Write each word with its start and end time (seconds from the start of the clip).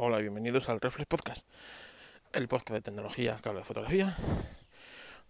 Hola, 0.00 0.18
bienvenidos 0.18 0.68
al 0.68 0.80
Reflex 0.80 1.08
Podcast, 1.08 1.44
el 2.32 2.46
podcast 2.46 2.70
de 2.70 2.80
tecnología 2.82 3.40
que 3.42 3.48
habla 3.48 3.62
de 3.62 3.64
fotografía, 3.64 4.16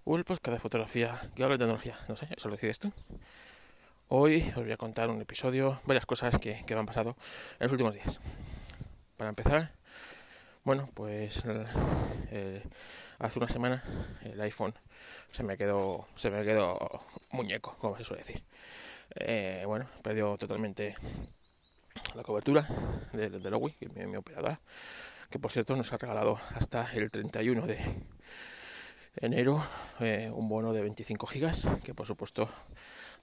o 0.05 0.19
el 0.19 0.27
podcast 0.27 0.53
de 0.53 0.61
fotografía 0.61 1.19
que 1.35 1.43
habla 1.43 1.55
de 1.55 1.61
tecnología, 1.61 1.97
no 2.07 2.19
sé, 2.19 2.29
eso 2.37 2.51
lo 2.51 2.57
decides 2.57 2.79
tú. 2.79 2.93
Hoy 4.09 4.47
os 4.49 4.57
voy 4.57 4.73
a 4.73 4.77
contar 4.77 5.09
un 5.09 5.23
episodio, 5.23 5.81
varias 5.87 6.05
cosas 6.05 6.37
que, 6.39 6.63
me 6.69 6.77
han 6.77 6.85
pasado 6.85 7.17
en 7.53 7.65
los 7.65 7.73
últimos 7.73 7.95
días. 7.95 8.21
Para 9.17 9.31
empezar, 9.31 9.73
bueno, 10.65 10.91
pues 10.93 11.43
eh, 12.31 12.63
hace 13.21 13.39
una 13.39 13.49
semana 13.49 13.83
el 14.23 14.39
iPhone 14.39 14.75
se 15.33 15.45
me 15.45 15.57
quedó, 15.57 16.07
se 16.15 16.29
me 16.29 16.45
quedó 16.45 17.05
muñeco, 17.31 17.75
como 17.79 17.97
se 17.97 18.05
suele 18.05 18.23
decir. 18.23 18.43
Eh, 19.15 19.63
bueno, 19.65 19.89
perdió 20.03 20.37
totalmente 20.37 20.95
la 22.15 22.23
cobertura 22.23 22.67
de, 23.13 23.31
de 23.31 23.51
Lowy, 23.51 23.75
es 23.81 23.93
mi, 23.95 24.17
operadora, 24.17 24.61
que 25.31 25.39
por 25.39 25.53
cierto 25.53 25.77
nos 25.77 25.93
ha 25.93 25.99
regalado 25.99 26.39
hasta 26.55 26.91
el 26.95 27.11
31 27.11 27.67
de 27.67 27.79
enero 29.17 29.65
eh, 30.01 30.31
un 30.33 30.49
bono 30.49 30.73
de 30.73 30.83
25 30.83 31.27
gigas, 31.27 31.65
que 31.85 31.95
por 31.95 32.07
supuesto 32.07 32.49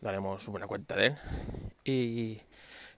daremos 0.01 0.47
buena 0.47 0.67
cuenta 0.67 0.95
de 0.95 1.07
él. 1.07 1.17
Y, 1.83 2.41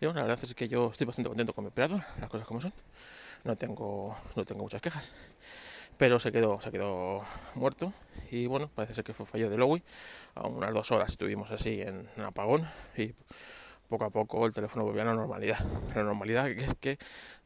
bueno, 0.01 0.15
la 0.15 0.27
verdad 0.27 0.39
es 0.43 0.53
que 0.53 0.67
yo 0.67 0.91
estoy 0.91 1.05
bastante 1.05 1.29
contento 1.29 1.53
con 1.53 1.63
mi 1.63 1.69
operador, 1.69 2.03
las 2.19 2.29
cosas 2.29 2.47
como 2.47 2.61
son. 2.61 2.73
No 3.43 3.55
tengo, 3.55 4.17
no 4.35 4.45
tengo 4.45 4.63
muchas 4.63 4.81
quejas. 4.81 5.13
Pero 5.97 6.19
se 6.19 6.31
quedó, 6.31 6.61
se 6.61 6.71
quedó 6.71 7.23
muerto 7.55 7.91
y 8.29 8.45
bueno, 8.45 8.69
parece 8.73 8.93
ser 8.93 9.03
que 9.03 9.13
fue 9.13 9.25
fallo 9.25 9.49
de 9.49 9.57
Lowy. 9.57 9.81
A 10.35 10.47
unas 10.47 10.73
dos 10.73 10.91
horas 10.91 11.09
estuvimos 11.09 11.49
así 11.51 11.81
en 11.81 12.07
apagón 12.17 12.69
y 12.95 13.13
poco 13.87 14.05
a 14.05 14.09
poco 14.09 14.45
el 14.45 14.53
teléfono 14.53 14.85
volvió 14.85 15.01
a 15.01 15.05
la 15.05 15.13
normalidad. 15.13 15.59
La 15.95 16.03
normalidad 16.03 16.49
es 16.49 16.73
que 16.79 16.97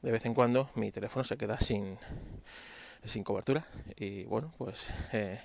de 0.02 0.12
vez 0.12 0.26
en 0.26 0.34
cuando 0.34 0.70
mi 0.76 0.91
teléfono 0.91 1.23
se 1.23 1.38
queda 1.38 1.59
sin, 1.59 1.98
sin 3.05 3.23
cobertura 3.23 3.66
y 3.95 4.23
bueno, 4.23 4.52
pues 4.57 4.90
eh, 5.13 5.40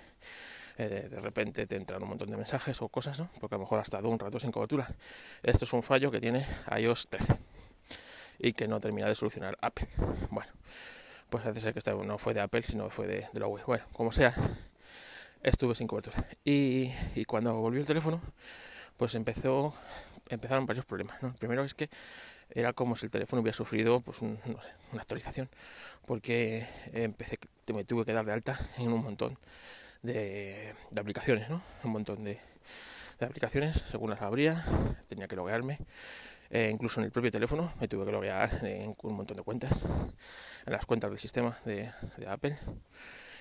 eh, 0.78 1.08
de 1.10 1.20
repente 1.20 1.66
te 1.66 1.76
entran 1.76 2.02
un 2.02 2.08
montón 2.08 2.30
de 2.30 2.36
mensajes 2.36 2.80
o 2.82 2.88
cosas, 2.88 3.18
¿no? 3.18 3.30
Porque 3.40 3.54
a 3.54 3.58
lo 3.58 3.64
mejor 3.64 3.78
ha 3.78 3.82
estado 3.82 4.08
un 4.08 4.18
rato 4.18 4.38
sin 4.38 4.50
cobertura. 4.50 4.88
Esto 5.42 5.64
es 5.64 5.72
un 5.72 5.82
fallo 5.82 6.10
que 6.10 6.20
tiene 6.20 6.46
iOS 6.78 7.08
13 7.08 7.36
y 8.38 8.52
que 8.52 8.68
no 8.68 8.80
termina 8.80 9.08
de 9.08 9.14
solucionar 9.14 9.56
Apple. 9.60 9.88
Bueno, 10.30 10.52
pues 11.30 11.42
parece 11.42 11.60
ser 11.60 11.72
que 11.72 11.78
esta 11.78 11.94
no 11.94 12.18
fue 12.18 12.34
de 12.34 12.40
Apple, 12.40 12.62
sino 12.62 12.90
fue 12.90 13.06
de, 13.06 13.26
de 13.32 13.40
la 13.40 13.46
web. 13.46 13.64
Bueno, 13.66 13.84
como 13.92 14.12
sea, 14.12 14.34
estuve 15.42 15.74
sin 15.74 15.86
cobertura. 15.86 16.26
Y, 16.44 16.92
y 17.14 17.24
cuando 17.24 17.54
volvió 17.54 17.80
el 17.80 17.86
teléfono, 17.86 18.20
pues 18.96 19.14
empezó 19.14 19.74
empezaron 20.28 20.66
varios 20.66 20.84
problemas. 20.84 21.22
El 21.22 21.34
primero 21.34 21.64
es 21.64 21.74
que 21.74 21.88
era 22.50 22.72
como 22.72 22.96
si 22.96 23.06
el 23.06 23.10
teléfono 23.10 23.42
hubiera 23.42 23.56
sufrido 23.56 24.00
pues 24.00 24.22
una 24.22 24.38
actualización, 24.94 25.48
porque 26.06 26.66
empecé, 26.92 27.38
me 27.74 27.84
tuve 27.84 28.04
que 28.04 28.12
dar 28.12 28.24
de 28.24 28.32
alta 28.32 28.58
en 28.78 28.92
un 28.92 29.02
montón 29.02 29.38
de, 30.02 30.74
aplicaciones, 30.96 31.48
¿no? 31.48 31.62
un 31.84 31.90
montón 31.90 32.24
de, 32.24 32.40
aplicaciones, 33.20 33.84
según 33.88 34.10
las 34.10 34.22
abría, 34.22 34.64
tenía 35.08 35.26
que 35.28 35.36
loguearme. 35.36 35.78
Eh, 36.48 36.70
incluso 36.72 37.00
en 37.00 37.06
el 37.06 37.10
propio 37.10 37.32
teléfono 37.32 37.72
me 37.80 37.88
tuve 37.88 38.04
que 38.04 38.12
loguear 38.12 38.64
en 38.64 38.94
un 39.02 39.16
montón 39.16 39.36
de 39.36 39.42
cuentas, 39.42 39.72
en 40.64 40.72
las 40.72 40.86
cuentas 40.86 41.10
del 41.10 41.18
sistema 41.18 41.58
de 41.64 41.90
Apple 42.28 42.56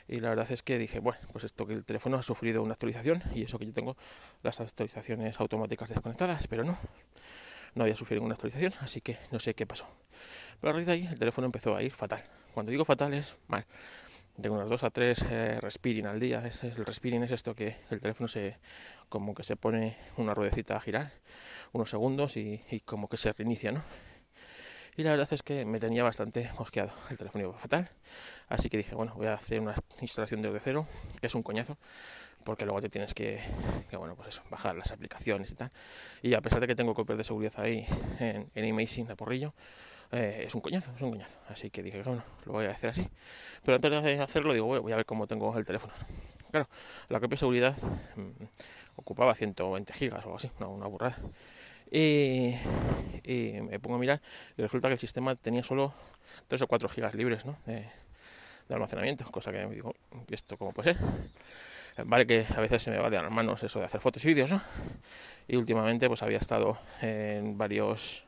y 0.07 0.19
la 0.19 0.29
verdad 0.29 0.51
es 0.51 0.61
que 0.61 0.77
dije, 0.77 0.99
bueno, 0.99 1.19
pues 1.31 1.43
esto 1.43 1.65
que 1.65 1.73
el 1.73 1.85
teléfono 1.85 2.17
ha 2.17 2.21
sufrido 2.21 2.61
una 2.61 2.73
actualización 2.73 3.23
y 3.33 3.43
eso 3.43 3.57
que 3.57 3.65
yo 3.65 3.73
tengo 3.73 3.97
las 4.43 4.59
actualizaciones 4.59 5.39
automáticas 5.39 5.89
desconectadas, 5.89 6.47
pero 6.47 6.63
no, 6.63 6.77
no 7.73 7.83
había 7.83 7.95
sufrido 7.95 8.19
ninguna 8.19 8.35
actualización, 8.35 8.73
así 8.81 9.01
que 9.01 9.17
no 9.31 9.39
sé 9.39 9.53
qué 9.53 9.65
pasó. 9.65 9.87
Pero 10.59 10.71
a 10.71 10.73
raíz 10.73 10.85
de 10.85 10.93
ahí 10.93 11.07
el 11.07 11.17
teléfono 11.17 11.45
empezó 11.45 11.75
a 11.75 11.81
ir 11.81 11.91
fatal. 11.91 12.23
Cuando 12.53 12.71
digo 12.71 12.85
fatal 12.85 13.13
es 13.13 13.37
mal. 13.47 13.65
Tengo 14.41 14.55
unas 14.55 14.69
dos 14.69 14.83
a 14.83 14.89
tres 14.89 15.25
eh, 15.29 15.59
respiring 15.61 16.07
al 16.07 16.19
día. 16.19 16.45
Es, 16.45 16.63
el 16.63 16.85
respiring 16.85 17.23
es 17.23 17.31
esto 17.31 17.55
que 17.55 17.77
el 17.89 18.01
teléfono 18.01 18.27
se 18.27 18.57
como 19.07 19.33
que 19.33 19.43
se 19.43 19.55
pone 19.55 19.97
una 20.17 20.33
ruedecita 20.33 20.75
a 20.75 20.81
girar 20.81 21.13
unos 21.71 21.89
segundos 21.89 22.35
y, 22.37 22.61
y 22.69 22.81
como 22.81 23.07
que 23.07 23.17
se 23.17 23.31
reinicia, 23.33 23.71
¿no? 23.71 23.81
Y 24.97 25.03
la 25.03 25.11
verdad 25.11 25.27
es 25.31 25.43
que 25.43 25.65
me 25.65 25.79
tenía 25.79 26.03
bastante 26.03 26.51
mosqueado. 26.57 26.91
El 27.09 27.17
teléfono 27.17 27.43
iba 27.43 27.57
fatal, 27.57 27.89
así 28.47 28.69
que 28.69 28.77
dije, 28.77 28.95
bueno, 28.95 29.13
voy 29.15 29.27
a 29.27 29.33
hacer 29.33 29.59
una 29.59 29.75
instalación 30.01 30.41
desde 30.41 30.59
cero, 30.59 30.87
que 31.19 31.27
es 31.27 31.35
un 31.35 31.43
coñazo, 31.43 31.77
porque 32.43 32.65
luego 32.65 32.81
te 32.81 32.89
tienes 32.89 33.13
que, 33.13 33.41
bueno, 33.91 34.15
pues 34.15 34.29
eso, 34.29 34.43
bajar 34.49 34.75
las 34.75 34.91
aplicaciones 34.91 35.51
y 35.51 35.55
tal. 35.55 35.71
Y 36.21 36.33
a 36.33 36.41
pesar 36.41 36.59
de 36.59 36.67
que 36.67 36.75
tengo 36.75 36.93
copias 36.93 37.17
de 37.17 37.23
seguridad 37.23 37.53
ahí 37.57 37.85
en, 38.19 38.49
en 38.53 38.71
Amazing 38.71 39.09
a 39.11 39.15
porrillo, 39.15 39.53
eh, 40.11 40.43
es 40.47 40.55
un 40.55 40.61
coñazo, 40.61 40.93
es 40.95 41.01
un 41.01 41.11
coñazo. 41.11 41.39
Así 41.49 41.69
que 41.69 41.83
dije, 41.83 42.01
bueno, 42.03 42.23
lo 42.45 42.53
voy 42.53 42.65
a 42.65 42.71
hacer 42.71 42.89
así. 42.89 43.07
Pero 43.63 43.75
antes 43.75 44.03
de 44.03 44.19
hacerlo, 44.19 44.53
digo, 44.53 44.65
voy 44.65 44.91
a 44.91 44.95
ver 44.95 45.05
cómo 45.05 45.27
tengo 45.27 45.57
el 45.57 45.65
teléfono. 45.65 45.93
Claro, 46.51 46.69
la 47.09 47.19
copia 47.19 47.31
de 47.31 47.37
seguridad 47.37 47.75
mm, 48.15 48.43
ocupaba 48.95 49.35
120 49.35 49.91
gigas 49.93 50.21
o 50.21 50.27
algo 50.27 50.37
así, 50.37 50.49
una 50.59 50.87
burrada. 50.87 51.17
Y, 51.91 52.55
me 53.61 53.79
pongo 53.79 53.95
a 53.95 53.99
mirar 53.99 54.21
y 54.57 54.61
resulta 54.61 54.87
que 54.87 54.93
el 54.93 54.99
sistema 54.99 55.35
tenía 55.35 55.63
solo 55.63 55.93
3 56.47 56.61
o 56.61 56.67
4 56.67 56.89
gigas 56.89 57.15
libres 57.15 57.43
de, 57.65 57.87
almacenamiento, 58.69 59.25
cosa 59.31 59.51
que 59.51 59.65
me 59.65 59.73
digo, 59.73 59.95
¿esto 60.29 60.57
cómo 60.57 60.71
puede 60.71 60.93
ser? 60.93 61.03
Vale 62.05 62.27
que 62.27 62.45
a 62.55 62.59
veces 62.59 62.83
se 62.83 62.91
me 62.91 62.97
va 62.97 63.09
de 63.09 63.21
las 63.21 63.31
manos 63.31 63.63
eso 63.63 63.79
de 63.79 63.85
hacer 63.85 64.01
fotos 64.01 64.23
y 64.25 64.27
vídeos, 64.27 64.51
¿no? 64.51 64.61
Y 65.47 65.55
últimamente 65.55 66.07
pues 66.07 66.23
había 66.23 66.39
estado 66.39 66.77
en 67.01 67.57
varios 67.57 68.25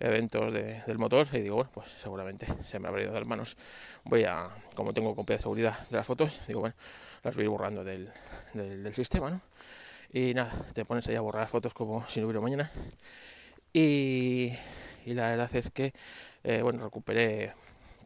eventos 0.00 0.52
del 0.52 0.98
motor 0.98 1.26
y 1.32 1.40
digo, 1.40 1.56
bueno, 1.56 1.70
pues 1.72 1.90
seguramente 1.90 2.46
se 2.64 2.78
me 2.78 2.88
habrá 2.88 3.02
ido 3.02 3.12
de 3.12 3.20
las 3.20 3.28
manos. 3.28 3.56
Voy 4.04 4.24
a, 4.24 4.48
como 4.74 4.92
tengo 4.92 5.14
copia 5.14 5.36
de 5.36 5.42
seguridad 5.42 5.88
de 5.88 5.96
las 5.96 6.06
fotos, 6.06 6.40
digo, 6.46 6.60
bueno, 6.60 6.74
las 7.22 7.36
voy 7.36 7.46
borrando 7.46 7.84
del, 7.84 8.10
del, 8.54 8.82
del 8.82 8.94
sistema, 8.94 9.30
¿no? 9.30 9.40
Y 10.16 10.32
nada, 10.32 10.50
te 10.72 10.86
pones 10.86 11.06
ahí 11.08 11.14
a 11.14 11.20
borrar 11.20 11.46
fotos 11.46 11.74
como 11.74 12.08
si 12.08 12.20
no 12.20 12.26
hubiera 12.26 12.40
mañana. 12.40 12.70
Y, 13.70 14.50
la 15.04 15.28
verdad 15.28 15.54
es 15.54 15.70
que, 15.70 15.92
eh, 16.42 16.62
bueno, 16.62 16.82
recuperé 16.82 17.52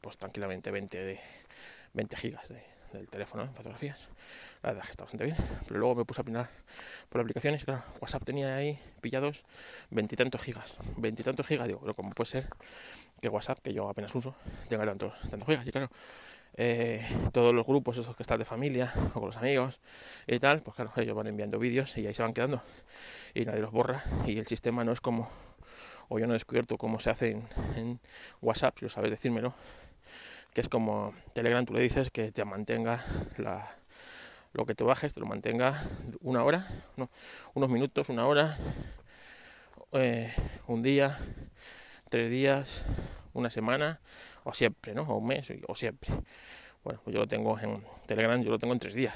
pues 0.01 0.17
tranquilamente 0.17 0.73
20, 0.73 0.99
de, 0.99 1.21
20 1.93 2.17
gigas 2.17 2.53
del 2.93 3.09
teléfono 3.09 3.45
en 3.45 3.55
fotografías. 3.55 4.09
La 4.65 4.71
verdad 4.71 4.87
que 4.87 4.91
está 4.91 5.05
bastante 5.05 5.25
bien. 5.25 5.37
Pero 5.69 5.79
luego 5.79 5.95
me 5.95 6.05
puse 6.05 6.21
a 6.21 6.23
opinar 6.23 6.51
por 7.09 7.21
aplicaciones 7.21 7.63
y 7.63 7.67
claro, 7.67 7.85
WhatsApp 8.01 8.25
tenía 8.25 8.57
ahí 8.57 8.77
pillados 9.01 9.45
veintitantos 9.91 10.43
gigas. 10.43 10.75
Veintitantos 10.97 11.47
gigas, 11.47 11.69
digo, 11.69 11.79
pero 11.79 11.95
como 11.95 12.11
puede 12.11 12.29
ser 12.29 12.49
que 13.23 13.29
WhatsApp, 13.29 13.61
que 13.63 13.73
yo 13.73 13.89
apenas 13.89 14.13
uso, 14.17 14.35
tenga 14.69 14.85
tantos, 14.85 15.15
tantos 15.31 15.47
gigas. 15.47 15.65
Y 15.65 15.71
claro, 15.71 15.89
eh, 16.57 17.07
todos 17.33 17.55
los 17.55 17.67
grupos 17.67 17.99
esos 17.99 18.17
que 18.17 18.23
están 18.23 18.39
de 18.39 18.45
familia 18.45 18.93
o 19.15 19.21
con 19.21 19.27
los 19.27 19.37
amigos 19.37 19.81
y 20.27 20.39
tal, 20.39 20.63
pues 20.63 20.77
claro, 20.77 20.93
ellos 20.97 21.15
van 21.15 21.29
enviando 21.29 21.59
vídeos 21.59 21.97
y 21.97 22.07
ahí 22.07 22.15
se 22.15 22.23
van 22.23 22.35
quedando. 22.35 22.63
Y 23.35 23.45
nadie 23.45 23.61
los 23.61 23.71
borra. 23.71 24.05
Y 24.27 24.39
el 24.39 24.47
sistema 24.47 24.85
no 24.85 24.93
es 24.93 25.01
como, 25.01 25.29
o 26.09 26.19
yo 26.19 26.27
no 26.27 26.33
he 26.33 26.37
descubierto 26.37 26.77
cómo 26.77 27.01
se 27.01 27.11
hace 27.11 27.31
en, 27.77 28.01
WhatsApp, 28.41 28.79
si 28.79 28.85
lo 28.85 28.89
sabes 28.89 29.11
decírmelo, 29.11 29.55
que 30.53 30.61
es 30.61 30.69
como 30.69 31.15
Telegram, 31.33 31.65
tú 31.65 31.73
le 31.73 31.81
dices 31.81 32.11
que 32.11 32.33
te 32.33 32.45
mantenga 32.45 33.05
lo 34.53 34.67
que 34.67 34.75
te 34.75 34.83
bajes, 34.83 35.15
te 35.15 35.21
lo 35.21 35.27
mantenga 35.27 35.81
una 36.21 36.43
hora, 36.43 36.67
no, 36.97 37.09
unos 37.55 37.71
minutos, 37.71 38.09
una 38.09 38.27
hora, 38.27 38.59
eh, 39.93 40.33
un 40.67 40.83
día, 40.83 41.19
tres 42.09 42.31
días, 42.31 42.85
una 43.33 43.51
semana 43.51 44.01
o 44.45 44.53
siempre, 44.55 44.95
¿no? 44.95 45.03
O 45.03 45.19
un 45.19 45.27
mes 45.27 45.53
o 45.67 45.75
siempre. 45.75 46.11
Bueno, 46.83 47.01
pues 47.05 47.15
yo 47.15 47.21
lo 47.21 47.29
tengo 47.29 47.59
en 47.59 47.83
Telegram, 48.07 48.43
yo 48.43 48.51
lo 48.51 48.59
tengo 48.59 48.73
en 48.73 48.81
tres 48.81 48.95
días. 48.95 49.15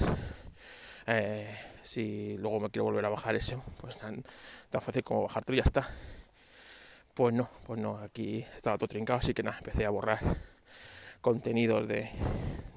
Eh, 1.07 1.55
si 1.83 2.37
luego 2.37 2.59
me 2.59 2.69
quiero 2.69 2.85
volver 2.85 3.05
a 3.05 3.09
bajar 3.09 3.35
eso, 3.35 3.63
pues 3.79 3.97
tan, 3.97 4.23
fácil 4.71 5.03
como 5.03 5.23
bajártelo 5.23 5.55
y 5.55 5.59
ya 5.59 5.63
está. 5.63 5.89
Pues 7.13 7.33
no, 7.33 7.49
pues 7.65 7.79
no, 7.79 7.97
aquí 7.99 8.45
estaba 8.55 8.77
todo 8.77 8.87
trincado, 8.87 9.19
así 9.19 9.33
que 9.33 9.43
nada, 9.43 9.57
empecé 9.57 9.85
a 9.85 9.89
borrar 9.89 10.19
contenidos 11.21 11.87
de, 11.87 12.09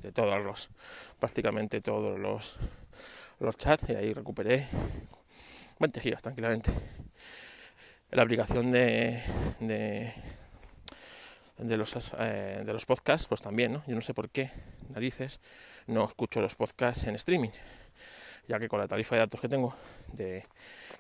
de 0.03 0.13
todos 0.13 0.45
los, 0.45 0.71
prácticamente 1.19 1.81
todos 1.81 2.19
los, 2.19 2.59
los 3.41 3.57
chats 3.57 3.91
y 3.91 3.95
ahí 3.95 4.13
recuperé 4.15 4.69
20 5.81 6.01
gigas 6.01 6.23
tranquilamente. 6.23 6.71
La 8.11 8.23
aplicación 8.23 8.71
de 8.71 9.23
de 11.59 11.77
los, 11.77 11.97
eh, 12.19 12.63
de 12.65 12.73
los 12.73 12.87
podcasts, 12.87 13.27
pues 13.27 13.41
también, 13.43 13.73
¿no? 13.73 13.83
Yo 13.87 13.95
no 13.95 14.01
sé 14.01 14.15
por 14.15 14.31
qué, 14.31 14.51
narices, 14.91 15.41
no 15.87 16.05
escucho 16.05 16.41
los 16.41 16.55
podcasts 16.55 17.05
en 17.05 17.15
streaming, 17.17 17.51
ya 18.47 18.59
que 18.59 18.69
con 18.69 18.79
la 18.79 18.89
tarifa 18.89 19.17
de 19.17 19.21
datos 19.21 19.41
que 19.41 19.49
tengo 19.49 19.75
de 20.13 20.45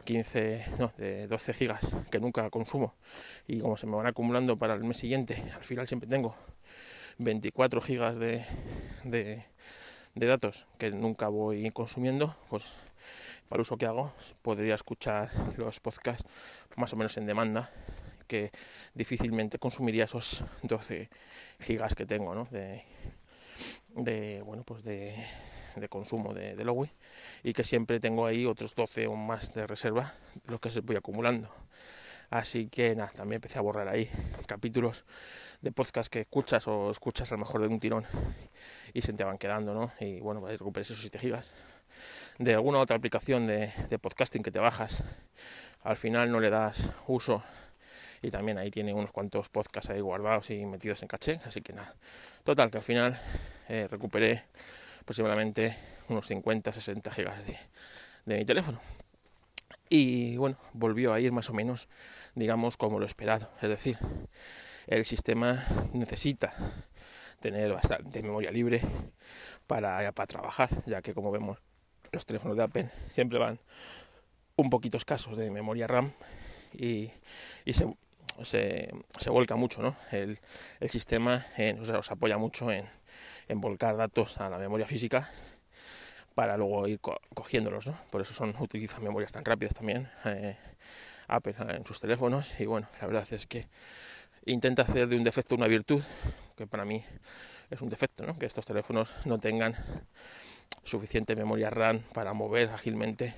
15, 0.05 0.64
no, 0.78 0.93
de 0.99 1.26
12 1.26 1.55
gigas, 1.55 1.81
que 2.10 2.20
nunca 2.20 2.49
consumo, 2.50 2.94
y 3.46 3.60
como 3.60 3.76
se 3.76 3.87
me 3.87 3.96
van 3.96 4.06
acumulando 4.06 4.56
para 4.56 4.75
el 4.75 4.84
mes 4.84 4.96
siguiente, 4.96 5.43
al 5.55 5.64
final 5.64 5.87
siempre 5.87 6.08
tengo 6.08 6.34
24 7.19 7.81
gigas 7.81 8.19
de, 8.19 8.44
de, 9.05 9.44
de 10.14 10.26
datos 10.26 10.66
que 10.78 10.90
nunca 10.90 11.28
voy 11.28 11.70
consumiendo, 11.70 12.37
pues 12.49 12.64
para 13.49 13.58
el 13.58 13.62
uso 13.62 13.78
que 13.78 13.87
hago 13.87 14.12
podría 14.43 14.75
escuchar 14.75 15.31
los 15.56 15.81
podcasts 15.81 16.25
más 16.76 16.93
o 16.93 16.96
menos 16.96 17.16
en 17.16 17.26
demanda 17.26 17.70
porque 18.28 18.52
difícilmente 18.92 19.58
consumiría 19.58 20.04
esos 20.04 20.44
12 20.62 21.08
gigas 21.60 21.94
que 21.94 22.04
tengo, 22.04 22.34
¿no? 22.34 22.46
De, 22.50 22.84
de 23.94 24.42
bueno, 24.42 24.64
pues 24.64 24.84
de, 24.84 25.14
consumo 25.88 26.34
de, 26.34 26.54
de 26.54 26.62
Lowy 26.62 26.90
y 27.42 27.54
que 27.54 27.64
siempre 27.64 28.00
tengo 28.00 28.26
ahí 28.26 28.44
otros 28.44 28.75
12 28.75 29.06
o 29.06 29.14
más 29.14 29.54
de 29.54 29.66
reserva, 29.66 30.12
lo 30.46 30.60
que 30.60 30.70
se 30.70 30.80
voy 30.80 30.96
acumulando. 30.96 31.48
Así 32.28 32.69
que 32.69 32.94
nada, 32.94 33.10
también 33.14 33.36
empecé 33.36 33.58
a 33.58 33.62
borrar 33.62 33.88
ahí 33.88 34.10
capítulos 34.46 35.06
de 35.62 35.72
podcast 35.72 36.12
que 36.12 36.20
escuchas 36.20 36.69
o 36.69 36.90
escuchas 36.90 37.32
a 37.32 37.36
lo 37.36 37.38
mejor 37.38 37.62
de 37.62 37.69
un 37.69 37.81
tirón 37.81 38.04
y 38.92 39.00
se 39.00 39.14
te 39.14 39.24
van 39.24 39.38
quedando, 39.38 39.72
¿no? 39.72 39.90
Y 40.00 40.20
bueno, 40.20 40.42
pues 40.42 40.58
recuperes 40.58 40.90
esos 40.90 41.00
7 41.00 41.19
gigas. 41.19 41.50
De 42.36 42.52
alguna 42.52 42.78
otra 42.78 42.98
aplicación 42.98 43.46
de 43.46 43.98
podcasting 43.98 44.42
que 44.42 44.50
te 44.50 44.58
bajas, 44.58 45.02
al 45.82 45.96
final 45.96 46.31
no 46.31 46.40
le 46.40 46.50
das 46.50 46.90
uso 47.06 47.42
y 48.23 48.31
también 48.31 48.59
ahí 48.59 48.70
tiene 48.70 48.93
unos 48.94 49.12
cuantos 49.12 49.49
podcasts 49.49 49.91
ahí 49.91 50.00
guardados 50.00 50.50
y 50.50 50.65
metidos 50.67 51.03
en 51.03 51.09
caché, 51.09 51.41
así 51.44 51.61
que 51.61 51.73
nada. 51.73 51.94
Total, 52.44 52.70
que 52.70 52.79
al 52.79 52.85
final 52.85 53.20
eh, 53.69 53.88
recuperé 53.91 54.44
aproximadamente 55.00 55.76
unos 56.09 56.26
50, 56.26 56.73
60 56.73 57.11
gigas 57.12 57.47
de, 57.47 57.56
de 58.26 58.37
mi 58.38 58.44
teléfono. 58.44 58.81
Y 59.88 60.37
bueno, 60.37 60.56
volvió 60.73 61.12
a 61.12 61.20
ir 61.20 61.32
más 61.32 61.49
o 61.50 61.55
menos, 61.55 61.88
digamos, 62.35 62.76
como 62.76 62.99
lo 62.99 63.06
esperado. 63.06 63.50
Es 63.62 63.69
decir, 63.69 63.99
el 64.87 65.05
sistema 65.05 65.65
necesita 65.93 66.55
tener 67.41 67.73
bastante 67.73 68.23
memoria 68.23 68.50
libre 68.50 68.82
para, 69.67 70.12
para 70.12 70.26
trabajar, 70.26 70.70
ya 70.87 71.03
que 71.03 71.15
como 71.15 71.31
vemos 71.31 71.59
los 72.11 72.26
teléfonos 72.26 72.56
de 72.56 72.62
Apple 72.62 72.91
siempre 73.12 73.38
van 73.38 73.59
un 74.56 74.70
poquito 74.70 74.97
escasos 74.97 75.37
de 75.37 75.50
memoria 75.50 75.87
RAM 75.87 76.12
y, 76.73 77.11
y 77.65 77.75
se, 77.75 77.87
se, 78.43 78.93
se, 79.19 79.31
vuelca 79.31 79.56
mucho 79.56 79.82
¿no? 79.82 79.96
el, 80.12 80.38
sistema, 80.88 81.46
en, 81.56 81.81
o 81.81 81.85
sea, 81.85 81.99
os 81.99 82.11
apoya 82.11 82.38
mucho 82.38 82.70
en, 82.70 82.88
volcar 83.55 83.96
datos 83.96 84.38
a 84.38 84.49
la 84.49 84.58
memoria 84.58 84.87
física 84.87 85.31
para 86.35 86.56
luego 86.56 86.87
ir 86.87 87.00
co 87.00 87.19
cogiéndolos, 87.35 87.87
¿no? 87.87 87.99
Por 88.11 88.20
eso 88.20 88.35
son 88.35 88.55
utilizan 88.61 89.02
memorias 89.02 89.32
tan 89.32 89.44
rápidas 89.44 89.75
también 89.75 90.08
eh, 90.26 90.56
Apple 91.26 91.55
en 91.58 91.85
sus 91.87 91.99
teléfonos 91.99 92.61
y 92.61 92.67
bueno, 92.67 92.88
la 93.00 93.06
verdad 93.06 93.26
es 93.31 93.46
que 93.46 93.67
intenta 94.44 94.82
hacer 94.82 95.08
de 95.08 95.17
un 95.17 95.25
defecto 95.25 95.55
una 95.55 95.67
virtud, 95.67 96.02
que 96.56 96.67
para 96.67 96.84
mí 96.84 97.05
es 97.70 97.81
un 97.81 97.88
defecto, 97.88 98.25
¿no? 98.25 98.38
Que 98.38 98.46
estos 98.46 98.67
teléfonos 98.67 99.12
no 99.25 99.38
tengan 99.38 99.75
suficiente 100.84 101.37
memoria 101.37 101.70
RAM 101.70 102.00
para 102.12 102.32
mover 102.32 102.70
ágilmente 102.70 103.34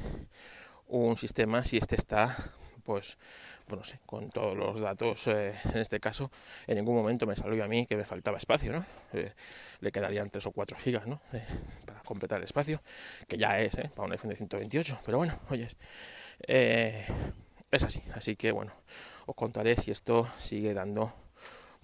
un 0.87 1.17
sistema 1.17 1.65
si 1.65 1.77
este 1.77 1.97
está 1.97 2.37
pues, 2.81 3.19
pues 3.67 3.79
no 3.79 3.85
sé, 3.85 4.01
con 4.07 4.31
todos 4.31 4.57
los 4.57 4.81
datos, 4.81 5.27
eh, 5.29 5.55
en 5.65 5.79
este 5.79 6.01
caso, 6.01 6.31
en 6.67 6.77
ningún 6.77 6.97
momento 6.97 7.27
me 7.27 7.37
salió 7.37 7.63
a 7.65 7.69
mí 7.69 7.87
que 7.87 7.97
me 7.97 8.05
faltaba 8.05 8.39
espacio, 8.39 8.73
¿no? 8.73 8.85
Eh, 9.13 9.33
le 9.81 9.93
quedarían 9.93 10.31
3 10.31 10.45
o 10.47 10.53
4 10.53 10.77
gigas, 10.79 11.07
¿no? 11.07 11.21
De, 11.33 11.43
para 11.87 12.01
completar 12.01 12.39
el 12.39 12.45
espacio, 12.45 12.83
que 13.29 13.37
ya 13.37 13.61
es, 13.61 13.75
¿eh? 13.75 13.91
Para 13.95 14.07
un 14.07 14.13
iPhone 14.13 14.31
de 14.31 14.37
128, 14.37 15.01
pero 15.05 15.19
bueno, 15.19 15.39
oyes, 15.51 15.77
eh, 16.47 17.07
es 17.71 17.85
así, 17.85 18.03
así 18.15 18.37
que 18.37 18.53
bueno, 18.53 18.73
os 19.27 19.35
contaré 19.37 19.77
si 19.77 19.91
esto 19.91 20.29
sigue 20.39 20.75
dando 20.75 21.13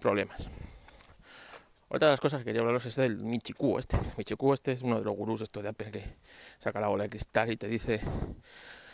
problemas. 0.00 0.48
Otra 1.88 2.08
de 2.08 2.12
las 2.14 2.20
cosas 2.20 2.40
que 2.40 2.46
quería 2.46 2.62
hablaros 2.62 2.84
es 2.86 2.96
del 2.96 3.18
Michiku 3.18 3.78
este. 3.78 3.96
Michiku 4.16 4.52
este 4.52 4.72
es 4.72 4.82
uno 4.82 4.98
de 4.98 5.04
los 5.04 5.14
gurús 5.14 5.40
estos 5.40 5.62
de 5.62 5.68
Apple 5.68 5.92
que 5.92 6.16
saca 6.58 6.80
la 6.80 6.88
bola 6.88 7.04
de 7.04 7.10
cristal 7.10 7.52
y 7.52 7.56
te 7.56 7.68
dice 7.68 8.00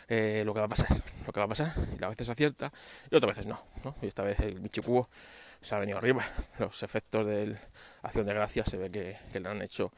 eh, 0.07 0.43
lo 0.45 0.53
que 0.53 0.59
va 0.59 0.65
a 0.65 0.69
pasar, 0.69 0.89
lo 1.25 1.33
que 1.33 1.39
va 1.39 1.45
a 1.45 1.49
pasar, 1.49 1.73
y 1.99 2.03
a 2.03 2.09
veces 2.09 2.29
acierta 2.29 2.71
y 3.09 3.15
otras 3.15 3.37
veces 3.37 3.47
no. 3.47 3.61
Y 4.01 4.07
esta 4.07 4.23
vez 4.23 4.39
el 4.39 4.59
Michikuo 4.59 5.09
se 5.61 5.75
ha 5.75 5.79
venido 5.79 5.97
arriba, 5.97 6.23
los 6.59 6.83
efectos 6.83 7.27
de 7.27 7.57
acción 8.01 8.25
de 8.25 8.33
gracias 8.33 8.69
se 8.69 8.77
ve 8.77 8.91
que, 8.91 9.17
que 9.31 9.39
le 9.39 9.49
han 9.49 9.61
hecho 9.61 9.91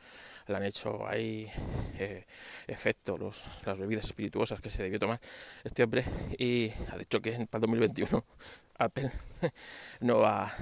le 0.47 0.55
han 0.55 0.63
hecho 0.63 1.07
ahí 1.07 1.49
eh, 1.97 2.25
efecto 2.67 3.17
las 3.17 3.77
bebidas 3.77 4.05
espirituosas 4.05 4.61
que 4.61 4.69
se 4.69 4.83
debió 4.83 4.99
tomar 4.99 5.19
este 5.63 5.83
hombre 5.83 6.05
y 6.37 6.71
ha 6.91 6.97
dicho 6.97 7.21
que 7.21 7.31
para 7.47 7.65
el 7.65 7.71
2021 7.71 8.23
Apple 8.77 9.11
no 10.01 10.19
va 10.19 10.53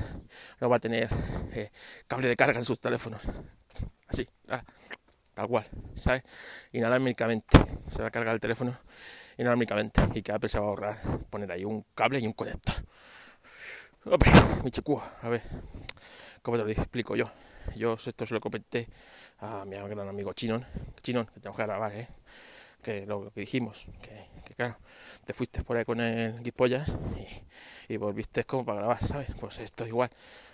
no 0.61 0.69
va 0.69 0.77
a 0.77 0.79
tener 0.79 1.09
eh, 1.51 1.71
cable 2.07 2.27
de 2.27 2.35
carga 2.35 2.59
en 2.59 2.65
sus 2.65 2.79
teléfonos 2.79 3.21
así 4.07 4.27
ah, 4.47 4.63
tal 5.33 5.47
cual 5.47 5.65
¿sabes? 5.95 6.23
inalámbricamente 6.71 7.57
se 7.89 8.01
va 8.01 8.07
a 8.07 8.11
cargar 8.11 8.35
el 8.35 8.39
teléfono 8.39 8.77
inalámbricamente 9.37 10.01
y 10.13 10.21
que 10.21 10.31
Apple 10.31 10.49
se 10.49 10.59
va 10.59 10.65
a 10.65 10.69
ahorrar 10.69 11.01
poner 11.29 11.51
ahí 11.51 11.65
un 11.65 11.85
cable 11.95 12.19
y 12.19 12.27
un 12.27 12.33
conector. 12.33 12.75
Hombre, 14.05 14.31
mi 14.63 14.71
chicuo, 14.71 15.01
a 15.21 15.29
ver, 15.29 15.41
¿cómo 16.41 16.57
te 16.57 16.63
lo 16.63 16.69
explico 16.69 17.15
yo? 17.15 17.31
Yo 17.75 17.93
esto 17.93 18.25
se 18.25 18.33
lo 18.33 18.41
comenté 18.41 18.87
a 19.39 19.63
mi 19.65 19.75
gran 19.75 20.07
amigo 20.07 20.33
Chinon, 20.33 20.65
Chinon, 21.01 21.25
que 21.27 21.39
tengo 21.39 21.55
que 21.55 21.63
grabar, 21.63 21.93
¿eh? 21.93 22.07
que 22.83 23.05
lo 23.05 23.31
que 23.31 23.39
dijimos, 23.41 23.87
que, 24.01 24.53
claro, 24.55 24.77
te 25.25 25.33
fuiste 25.33 25.63
por 25.63 25.77
ahí 25.77 25.85
con 25.85 26.01
el 26.01 26.43
guipollas 26.43 26.91
y, 27.87 27.97
volviste 27.97 28.43
como 28.43 28.65
para 28.65 28.79
grabar, 28.79 29.05
¿sabes? 29.05 29.29
Pues 29.39 29.59
esto 29.59 29.83
es 29.83 29.89
igual, 29.89 30.09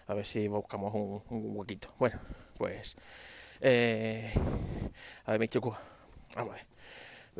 a 0.07 0.13
ver 0.13 0.25
si 0.25 0.47
buscamos 0.47 0.93
un, 0.93 1.23
huequito. 1.29 1.93
Bueno, 1.97 2.19
pues, 2.57 2.95
eh, 3.61 4.31
a 5.25 5.31
ver, 5.31 5.39
mi 5.39 5.47
chico, 5.47 5.75
vamos 6.35 6.53
a 6.53 6.55
ver. 6.57 6.78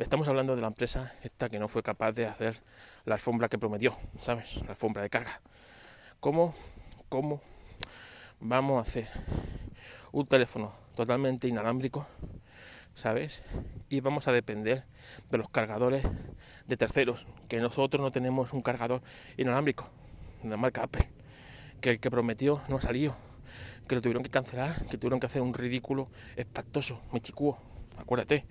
Estamos 0.00 0.28
hablando 0.28 0.56
de 0.56 0.62
la 0.62 0.68
empresa 0.68 1.12
esta 1.22 1.50
que 1.50 1.58
no 1.58 1.68
fue 1.68 1.82
capaz 1.82 2.12
de 2.12 2.24
hacer 2.24 2.62
la 3.04 3.16
alfombra 3.16 3.50
que 3.50 3.58
prometió, 3.58 3.94
¿sabes? 4.18 4.56
La 4.62 4.70
alfombra 4.70 5.02
de 5.02 5.10
carga. 5.10 5.42
¿Cómo, 6.20 6.54
cómo 7.10 7.42
vamos 8.40 8.78
a 8.78 8.88
hacer 8.88 9.08
un 10.10 10.26
teléfono 10.26 10.72
totalmente 10.96 11.48
inalámbrico, 11.48 12.06
¿sabes? 12.94 13.42
Y 13.90 14.00
vamos 14.00 14.26
a 14.26 14.32
depender 14.32 14.84
de 15.30 15.36
los 15.36 15.50
cargadores 15.50 16.02
de 16.66 16.76
terceros, 16.78 17.26
que 17.50 17.60
nosotros 17.60 18.00
no 18.00 18.10
tenemos 18.10 18.54
un 18.54 18.62
cargador 18.62 19.02
inalámbrico 19.36 19.90
de 20.42 20.48
la 20.48 20.56
marca 20.56 20.82
Apple, 20.82 21.10
que 21.82 21.90
el 21.90 22.00
que 22.00 22.10
prometió 22.10 22.62
no 22.68 22.78
ha 22.78 22.80
salido, 22.80 23.16
que 23.86 23.96
lo 23.96 24.00
tuvieron 24.00 24.22
que 24.22 24.30
cancelar, 24.30 24.86
que 24.86 24.96
tuvieron 24.96 25.20
que 25.20 25.26
hacer 25.26 25.42
un 25.42 25.52
ridículo 25.52 26.08
espantoso, 26.36 27.02
me 27.12 27.20
chicuo, 27.20 27.58
acuérdate 27.98 28.46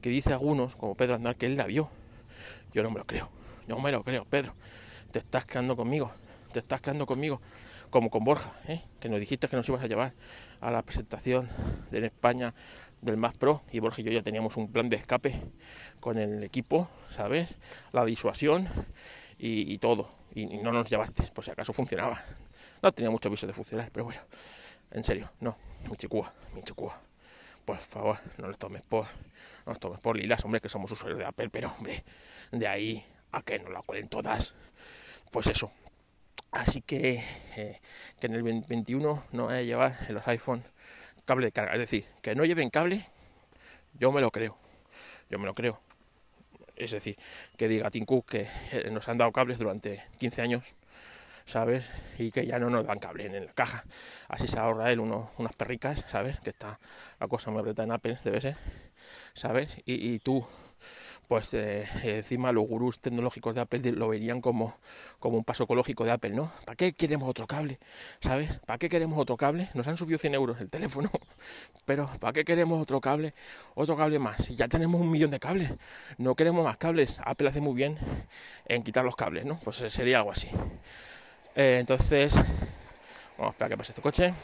que 0.00 0.08
dice 0.08 0.32
algunos, 0.32 0.76
como 0.76 0.94
Pedro 0.94 1.14
Andar, 1.14 1.36
que 1.36 1.46
él 1.46 1.56
la 1.56 1.66
vio. 1.66 1.90
Yo 2.72 2.82
no 2.82 2.90
me 2.90 2.98
lo 2.98 3.04
creo, 3.04 3.28
yo 3.66 3.76
no 3.76 3.82
me 3.82 3.92
lo 3.92 4.02
creo, 4.02 4.24
Pedro. 4.24 4.54
Te 5.10 5.18
estás 5.18 5.44
quedando 5.44 5.76
conmigo, 5.76 6.12
te 6.52 6.60
estás 6.60 6.80
quedando 6.80 7.06
conmigo, 7.06 7.40
como 7.90 8.10
con 8.10 8.24
Borja, 8.24 8.52
¿eh? 8.68 8.82
que 9.00 9.08
nos 9.08 9.18
dijiste 9.18 9.48
que 9.48 9.56
nos 9.56 9.68
ibas 9.68 9.82
a 9.82 9.88
llevar 9.88 10.12
a 10.60 10.70
la 10.70 10.82
presentación 10.82 11.48
de 11.90 12.06
España 12.06 12.54
del 13.02 13.16
Más 13.16 13.34
Pro 13.34 13.62
y 13.72 13.80
Borja 13.80 14.00
y 14.02 14.04
yo 14.04 14.12
ya 14.12 14.22
teníamos 14.22 14.56
un 14.56 14.70
plan 14.70 14.88
de 14.88 14.96
escape 14.96 15.40
con 15.98 16.18
el 16.18 16.44
equipo, 16.44 16.88
¿sabes? 17.10 17.56
La 17.92 18.04
disuasión 18.04 18.68
y, 19.38 19.78
todo. 19.78 20.10
Y, 20.34 20.42
y, 20.42 20.58
no 20.58 20.70
nos 20.70 20.88
llevaste, 20.88 21.24
por 21.34 21.44
si 21.44 21.50
acaso 21.50 21.72
funcionaba. 21.72 22.22
No 22.82 22.92
tenía 22.92 23.10
mucho 23.10 23.28
aviso 23.28 23.46
de 23.46 23.52
funcionar, 23.52 23.90
pero 23.92 24.04
bueno, 24.04 24.20
en 24.90 25.02
serio, 25.02 25.30
no, 25.40 25.56
mi 25.88 25.96
chicúa, 25.96 26.32
mi 26.54 26.62
chicúa. 26.62 27.09
Por 27.64 27.78
favor, 27.78 28.18
no 28.38 28.48
lo 28.48 28.54
tomes 28.54 28.82
por 28.82 29.06
no 29.66 29.72
nos 29.72 29.80
tomes 29.80 30.00
por 30.00 30.16
lilas, 30.16 30.44
hombre, 30.44 30.60
que 30.60 30.68
somos 30.68 30.90
usuarios 30.90 31.18
de 31.18 31.26
Apple, 31.26 31.50
pero 31.50 31.70
hombre, 31.70 32.04
de 32.50 32.66
ahí 32.66 33.04
a 33.32 33.42
que 33.42 33.58
nos 33.58 33.70
la 33.70 33.82
cuelen 33.82 34.08
todas, 34.08 34.54
pues 35.30 35.46
eso. 35.46 35.70
Así 36.50 36.82
que, 36.82 37.22
eh, 37.56 37.80
que 38.18 38.26
en 38.26 38.34
el 38.34 38.42
21 38.42 39.24
no 39.32 39.46
vaya 39.46 39.58
a 39.58 39.62
llevar 39.62 39.98
en 40.08 40.14
los 40.14 40.26
iPhone 40.26 40.64
cable 41.24 41.46
de 41.46 41.52
carga, 41.52 41.74
es 41.74 41.78
decir, 41.78 42.06
que 42.22 42.34
no 42.34 42.44
lleven 42.44 42.70
cable, 42.70 43.06
yo 43.94 44.10
me 44.10 44.20
lo 44.20 44.30
creo, 44.30 44.56
yo 45.28 45.38
me 45.38 45.46
lo 45.46 45.54
creo. 45.54 45.80
Es 46.74 46.92
decir, 46.92 47.16
que 47.58 47.68
diga 47.68 47.90
Tim 47.90 48.06
Cook 48.06 48.30
que 48.30 48.48
eh, 48.72 48.88
nos 48.90 49.08
han 49.08 49.18
dado 49.18 49.30
cables 49.32 49.58
durante 49.58 50.02
15 50.18 50.42
años, 50.42 50.74
¿sabes? 51.46 51.90
Y 52.18 52.30
que 52.30 52.46
ya 52.46 52.58
no 52.58 52.70
nos 52.70 52.86
dan 52.86 52.98
cable 52.98 53.26
en 53.26 53.46
la 53.46 53.52
caja. 53.52 53.84
Así 54.28 54.46
se 54.46 54.58
ahorra 54.58 54.92
él 54.92 55.00
uno, 55.00 55.30
unas 55.38 55.54
perricas, 55.54 56.04
¿sabes? 56.08 56.40
Que 56.40 56.50
está 56.50 56.78
la 57.18 57.28
cosa 57.28 57.50
muy 57.50 57.62
reta 57.62 57.82
en 57.82 57.92
Apple, 57.92 58.18
debe 58.24 58.40
ser. 58.40 58.56
¿sabes? 59.34 59.76
Y, 59.84 60.18
tú, 60.20 60.44
pues 61.28 61.54
eh, 61.54 61.86
encima 62.02 62.52
los 62.52 62.66
gurús 62.66 63.00
tecnológicos 63.00 63.54
de 63.54 63.60
Apple 63.60 63.92
lo 63.92 64.08
verían 64.08 64.40
como, 64.40 64.76
como 65.18 65.38
un 65.38 65.44
paso 65.44 65.64
ecológico 65.64 66.04
de 66.04 66.12
Apple, 66.12 66.30
¿no? 66.30 66.52
¿Para 66.64 66.76
qué 66.76 66.92
queremos 66.92 67.28
otro 67.28 67.46
cable? 67.46 67.78
¿Sabes? 68.20 68.58
¿Para 68.66 68.78
qué 68.78 68.88
queremos 68.88 69.18
otro 69.18 69.36
cable? 69.36 69.68
Nos 69.74 69.86
han 69.88 69.96
subido 69.96 70.18
100 70.18 70.34
euros 70.34 70.60
el 70.60 70.70
teléfono, 70.70 71.10
pero 71.84 72.10
¿para 72.20 72.32
qué 72.32 72.44
queremos 72.44 72.80
otro 72.80 73.00
cable? 73.00 73.34
Otro 73.74 73.96
cable 73.96 74.18
más. 74.18 74.44
Si 74.44 74.56
ya 74.56 74.68
tenemos 74.68 75.00
un 75.00 75.10
millón 75.10 75.30
de 75.30 75.40
cables, 75.40 75.72
no 76.18 76.34
queremos 76.34 76.64
más 76.64 76.76
cables. 76.76 77.18
Apple 77.24 77.48
hace 77.48 77.60
muy 77.60 77.74
bien 77.74 77.98
en 78.66 78.82
quitar 78.82 79.04
los 79.04 79.16
cables, 79.16 79.44
¿no? 79.44 79.58
Pues 79.60 79.76
sería 79.76 80.18
algo 80.18 80.32
así. 80.32 80.48
Eh, 81.54 81.78
entonces, 81.80 82.34
vamos 83.36 83.48
a 83.48 83.50
esperar 83.50 83.70
que 83.70 83.76
pase 83.76 83.92
este 83.92 84.02
coche. 84.02 84.34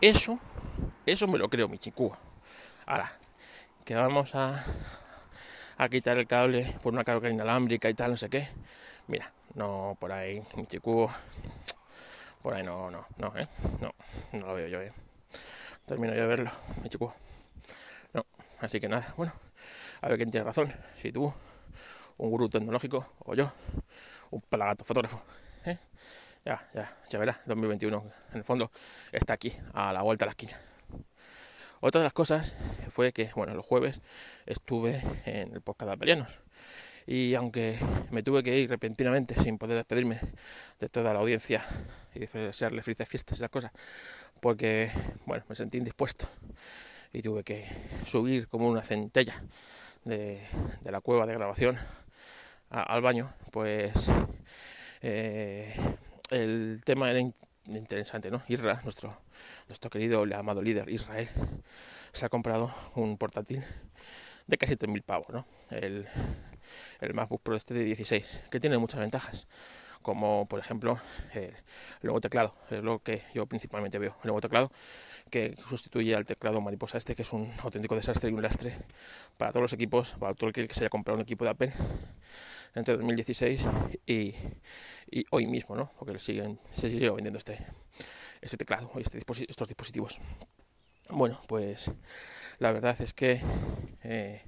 Eso, 0.00 0.38
eso 1.06 1.26
me 1.26 1.38
lo 1.38 1.48
creo, 1.48 1.68
mi 1.68 1.78
chicúa. 1.78 2.18
Ahora, 2.86 3.12
que 3.84 3.94
vamos 3.94 4.34
a, 4.34 4.62
a 5.78 5.88
quitar 5.88 6.18
el 6.18 6.26
cable 6.26 6.76
por 6.82 6.92
una 6.92 7.04
carga 7.04 7.30
inalámbrica 7.30 7.88
y 7.88 7.94
tal, 7.94 8.12
no 8.12 8.16
sé 8.16 8.28
qué. 8.28 8.48
Mira, 9.08 9.32
no 9.54 9.96
por 9.98 10.12
ahí, 10.12 10.42
mi 10.56 10.66
chico, 10.66 11.10
por 12.42 12.54
ahí 12.54 12.62
no, 12.62 12.90
no, 12.90 13.06
no, 13.18 13.32
¿eh? 13.36 13.48
No, 13.80 13.94
no 14.32 14.46
lo 14.46 14.54
veo 14.54 14.68
yo, 14.68 14.80
¿eh? 14.80 14.92
Termino 15.86 16.14
yo 16.14 16.22
de 16.22 16.26
verlo, 16.26 16.50
mi 16.82 16.88
chico. 16.88 17.14
No, 18.12 18.26
así 18.60 18.80
que 18.80 18.88
nada, 18.88 19.14
bueno, 19.16 19.32
a 20.02 20.08
ver 20.08 20.18
quién 20.18 20.30
tiene 20.30 20.44
razón, 20.44 20.72
si 21.00 21.12
tú, 21.12 21.32
un 22.18 22.30
gurú 22.30 22.48
tecnológico 22.48 23.14
o 23.20 23.34
yo, 23.34 23.52
un 24.30 24.40
palagato 24.40 24.84
fotógrafo, 24.84 25.22
¿eh? 25.64 25.78
Ya, 26.44 26.68
ya, 26.74 26.96
ya 27.08 27.18
verás, 27.18 27.38
2021, 27.46 28.02
en 28.30 28.36
el 28.36 28.44
fondo, 28.44 28.70
está 29.12 29.34
aquí, 29.34 29.52
a 29.74 29.92
la 29.92 30.02
vuelta 30.02 30.24
de 30.24 30.26
la 30.26 30.30
esquina. 30.30 30.60
Otra 31.80 32.00
de 32.00 32.04
las 32.04 32.12
cosas 32.12 32.54
fue 32.90 33.12
que, 33.12 33.30
bueno, 33.34 33.54
los 33.54 33.64
jueves 33.64 34.00
estuve 34.46 35.02
en 35.24 35.52
el 35.52 35.60
podcast 35.60 36.00
de. 36.00 36.26
Y 37.06 37.34
aunque 37.34 37.78
me 38.10 38.22
tuve 38.22 38.42
que 38.42 38.58
ir 38.58 38.68
repentinamente 38.68 39.40
sin 39.42 39.58
poder 39.58 39.76
despedirme 39.76 40.18
de 40.80 40.88
toda 40.88 41.12
la 41.12 41.20
audiencia 41.20 41.64
y 42.14 42.20
desearle 42.20 42.82
felices 42.82 43.08
fiestas 43.08 43.38
y 43.38 43.40
esas 43.40 43.50
cosas, 43.50 43.72
porque, 44.40 44.90
bueno, 45.26 45.44
me 45.48 45.54
sentí 45.54 45.78
indispuesto 45.78 46.26
y 47.12 47.22
tuve 47.22 47.44
que 47.44 47.66
subir 48.04 48.48
como 48.48 48.68
una 48.68 48.82
centella 48.82 49.42
de, 50.04 50.40
la 50.82 51.00
cueva 51.00 51.26
de 51.26 51.34
grabación 51.34 51.78
al 52.70 53.02
baño, 53.02 53.32
pues 53.52 54.10
eh, 55.02 55.74
el 56.30 56.82
tema 56.84 57.10
era 57.10 57.20
interesante, 57.66 58.30
¿no? 58.30 58.42
Isra, 58.48 58.80
nuestro, 58.82 59.16
nuestro 59.68 59.90
querido 59.90 60.24
amado 60.34 60.62
líder 60.62 60.88
Israel, 60.88 61.28
se 62.12 62.26
ha 62.26 62.28
comprado 62.28 62.72
un 62.94 63.18
portátil 63.18 63.64
de 64.46 64.58
casi 64.58 64.74
3.000 64.74 65.02
pavos, 65.02 65.28
¿no? 65.30 65.46
El, 65.70 66.06
el 67.00 67.14
MacBook 67.14 67.42
Pro 67.42 67.56
este 67.56 67.74
de 67.74 67.84
16, 67.84 68.42
que 68.50 68.60
tiene 68.60 68.78
muchas 68.78 69.00
ventajas, 69.00 69.46
como 70.02 70.46
por 70.46 70.60
ejemplo 70.60 71.00
el 71.34 71.52
nuevo 72.02 72.20
teclado, 72.20 72.54
es 72.70 72.82
lo 72.82 73.00
que 73.00 73.22
yo 73.34 73.46
principalmente 73.46 73.98
veo, 73.98 74.16
el 74.22 74.28
nuevo 74.28 74.40
teclado 74.40 74.70
que 75.30 75.56
sustituye 75.68 76.14
al 76.14 76.24
teclado 76.24 76.60
mariposa 76.60 76.98
este, 76.98 77.16
que 77.16 77.22
es 77.22 77.32
un 77.32 77.52
auténtico 77.62 77.96
desastre 77.96 78.30
y 78.30 78.32
un 78.32 78.42
lastre 78.42 78.76
para 79.36 79.50
todos 79.50 79.62
los 79.62 79.72
equipos, 79.72 80.14
para 80.20 80.34
todo 80.34 80.50
el 80.50 80.52
que 80.52 80.72
se 80.72 80.84
haya 80.84 80.90
comprado 80.90 81.16
un 81.16 81.22
equipo 81.22 81.44
de 81.44 81.50
Apple 81.50 81.72
entre 82.76 82.96
2016 82.96 83.68
y, 84.06 84.34
hoy 85.30 85.46
mismo, 85.46 85.74
¿no? 85.76 85.90
Porque 85.98 86.18
siguen, 86.18 86.60
se 86.72 86.90
sigue 86.90 87.10
vendiendo 87.10 87.38
este, 87.38 87.58
este 88.40 88.56
teclado 88.56 88.90
y 88.96 89.02
este 89.02 89.18
estos 89.18 89.68
dispositivos. 89.68 90.18
Bueno, 91.08 91.40
pues 91.48 91.90
la 92.58 92.72
verdad 92.72 93.00
es 93.00 93.14
que 93.14 93.40
eh, 94.02 94.42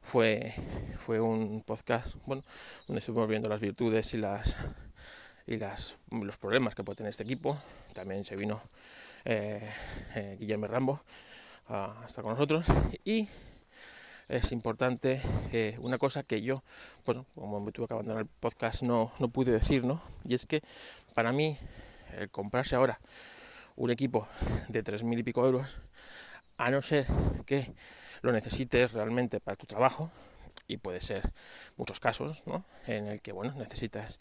fue, 0.00 0.54
fue 0.98 1.20
un 1.20 1.62
podcast 1.62 2.16
bueno, 2.26 2.42
donde 2.86 3.00
estuvimos 3.00 3.28
viendo 3.28 3.48
las 3.48 3.60
virtudes 3.60 4.12
y 4.14 4.18
las 4.18 4.58
y 5.46 5.56
las, 5.56 5.96
los 6.10 6.36
problemas 6.38 6.74
que 6.74 6.84
puede 6.84 6.96
tener 6.96 7.10
este 7.10 7.24
equipo. 7.24 7.60
También 7.92 8.24
se 8.24 8.36
vino 8.36 8.62
eh, 9.24 9.70
eh, 10.14 10.36
Guillermo 10.38 10.66
Rambo 10.66 11.02
a 11.68 12.04
estar 12.06 12.22
con 12.24 12.32
nosotros 12.32 12.66
y 13.04 13.28
es 14.28 14.52
importante 14.52 15.20
eh, 15.52 15.76
una 15.80 15.98
cosa 15.98 16.22
que 16.22 16.42
yo, 16.42 16.62
pues 17.04 17.18
como 17.34 17.60
me 17.60 17.72
tuve 17.72 17.86
que 17.86 17.94
abandonar 17.94 18.22
el 18.22 18.28
podcast, 18.28 18.82
no, 18.82 19.12
no 19.18 19.28
pude 19.28 19.52
decir, 19.52 19.84
¿no? 19.84 20.02
Y 20.24 20.34
es 20.34 20.46
que 20.46 20.62
para 21.14 21.32
mí, 21.32 21.58
el 22.16 22.30
comprarse 22.30 22.76
ahora 22.76 23.00
un 23.76 23.90
equipo 23.90 24.28
de 24.68 24.82
tres 24.82 25.02
mil 25.02 25.18
y 25.18 25.22
pico 25.22 25.44
euros, 25.44 25.78
a 26.56 26.70
no 26.70 26.82
ser 26.82 27.06
que 27.46 27.74
lo 28.22 28.32
necesites 28.32 28.92
realmente 28.92 29.40
para 29.40 29.56
tu 29.56 29.66
trabajo, 29.66 30.10
y 30.72 30.78
puede 30.78 31.00
ser 31.00 31.32
muchos 31.76 32.00
casos, 32.00 32.46
¿no? 32.46 32.64
En 32.86 33.06
el 33.06 33.20
que, 33.20 33.32
bueno, 33.32 33.52
necesitas 33.54 34.18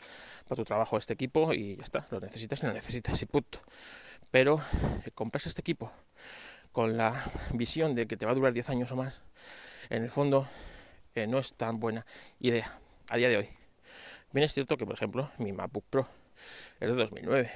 para 0.47 0.57
tu 0.57 0.65
trabajo 0.65 0.97
este 0.97 1.13
equipo 1.13 1.53
y 1.53 1.77
ya 1.77 1.83
está, 1.83 2.07
lo 2.11 2.19
necesitas 2.19 2.61
y 2.63 2.65
lo 2.65 2.73
necesitas 2.73 3.21
y 3.21 3.25
punto. 3.25 3.59
Pero 4.31 4.61
eh, 5.05 5.11
compras 5.11 5.47
este 5.47 5.61
equipo 5.61 5.91
con 6.71 6.97
la 6.97 7.31
visión 7.53 7.95
de 7.95 8.07
que 8.07 8.17
te 8.17 8.25
va 8.25 8.31
a 8.31 8.35
durar 8.35 8.53
10 8.53 8.69
años 8.69 8.91
o 8.91 8.95
más, 8.95 9.21
en 9.91 10.03
el 10.03 10.09
fondo 10.09 10.47
eh, 11.15 11.27
no 11.27 11.37
es 11.37 11.53
tan 11.53 11.79
buena 11.79 12.05
idea 12.39 12.79
a 13.09 13.17
día 13.17 13.29
de 13.29 13.37
hoy. 13.37 13.49
Bien 14.31 14.45
es 14.45 14.53
cierto 14.53 14.77
que, 14.77 14.85
por 14.85 14.95
ejemplo, 14.95 15.29
mi 15.37 15.51
MacBook 15.51 15.83
Pro 15.89 16.07
es 16.79 16.89
de 16.89 16.95
2009 16.95 17.51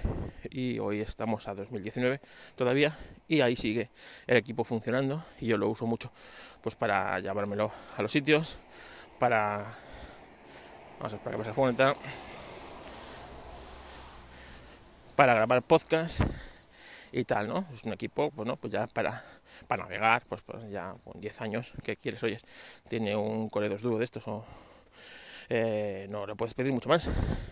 y 0.51 0.77
hoy 0.80 1.00
estamos 1.00 1.48
a 1.48 1.56
2019 1.56 2.20
todavía 2.56 2.98
y 3.27 3.42
ahí 3.42 3.56
sigue 3.56 3.89
el 4.27 4.38
equipo 4.38 4.63
funcionando 4.63 5.25
y 5.39 5.48
yo 5.48 5.58
lo 5.58 5.68
uso 5.70 5.88
mucho 5.88 6.12
pues 6.62 6.75
para 6.75 7.20
llevármelo 7.20 7.72
a 7.98 8.01
los 8.04 8.12
sitios 8.12 8.60
para 9.18 9.75
vamos 11.00 11.13
a 11.13 11.15
esperar 11.15 11.39
que 11.39 11.46
se 11.46 11.74
tal 11.74 11.96
para 15.15 15.34
grabar 15.34 15.63
podcast 15.63 16.22
y 17.15 17.24
tal, 17.24 17.48
¿no? 17.48 17.65
Es 17.74 17.86
un 17.86 17.93
equipo, 17.93 18.29
bueno, 18.31 18.57
pues 18.57 18.74
ya 18.74 18.88
para, 18.88 19.24
para 19.67 19.84
navegar, 19.84 20.24
pues, 20.27 20.41
pues 20.41 20.69
ya 20.69 20.93
con 21.01 21.22
10 21.22 21.41
años, 21.41 21.72
¿qué 21.81 21.95
quieres? 21.95 22.22
Oyes, 22.24 22.43
tiene 22.89 23.15
un 23.15 23.50
Core 23.50 23.69
2 23.69 23.81
Duo 23.81 23.98
de 23.98 24.03
estos 24.03 24.27
o 24.27 24.43
eh, 25.48 26.07
no 26.10 26.27
le 26.27 26.36
puedes 26.36 26.53
pedir 26.53 26.74
mucho 26.74 26.89
más. 26.89 27.07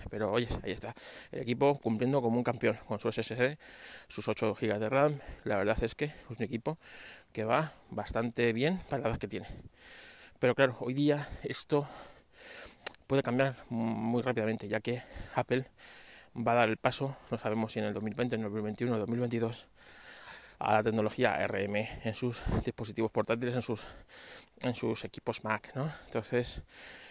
Pero 0.10 0.34
oye, 0.34 0.50
ahí 0.63 0.72
está. 0.72 0.93
El 1.32 1.43
equipo 1.43 1.79
cumpliendo 1.79 2.22
como 2.22 2.38
un 2.38 2.43
campeón 2.43 2.77
con 2.88 3.00
su 3.00 3.10
SSD, 3.10 3.58
sus 4.10 4.27
8 4.27 4.53
GB 4.60 4.79
de 4.79 4.89
RAM. 4.89 5.20
La 5.46 5.55
verdad 5.55 5.82
es 5.82 5.96
que 5.96 6.05
es 6.05 6.13
un 6.38 6.43
equipo 6.43 6.77
que 7.32 7.46
va 7.46 7.72
bastante 7.89 8.51
bien 8.51 8.79
para 8.89 9.03
la 9.03 9.10
edad 9.10 9.17
que 9.17 9.29
tiene. 9.29 9.48
Pero 10.39 10.55
claro, 10.55 10.75
hoy 10.82 10.93
día 10.93 11.29
esto 11.41 11.88
puede 13.08 13.24
cambiar 13.24 13.55
muy 13.70 14.22
rápidamente, 14.22 14.67
ya 14.67 14.82
que 14.82 15.03
Apple 15.36 15.65
va 16.36 16.54
a 16.54 16.56
dar 16.56 16.70
el 16.70 16.78
paso, 16.78 17.16
no 17.32 17.38
sabemos 17.38 17.72
si 17.72 17.80
en 17.80 17.86
el 17.86 17.94
2020, 17.94 18.36
en 18.36 18.42
el 18.42 18.50
2021 18.50 18.96
o 18.96 19.00
2022, 19.00 19.68
a 20.60 20.74
la 20.74 20.84
tecnología 20.84 21.46
RM 21.46 21.75
en 22.04 22.16
sus 22.16 22.44
dispositivos 22.63 23.12
portátiles, 23.12 23.56
en 23.56 23.62
sus, 23.62 23.86
en 24.62 24.75
sus 24.75 25.04
equipos 25.04 25.44
Mac, 25.44 25.72
¿no? 25.75 25.92
Entonces, 26.06 26.62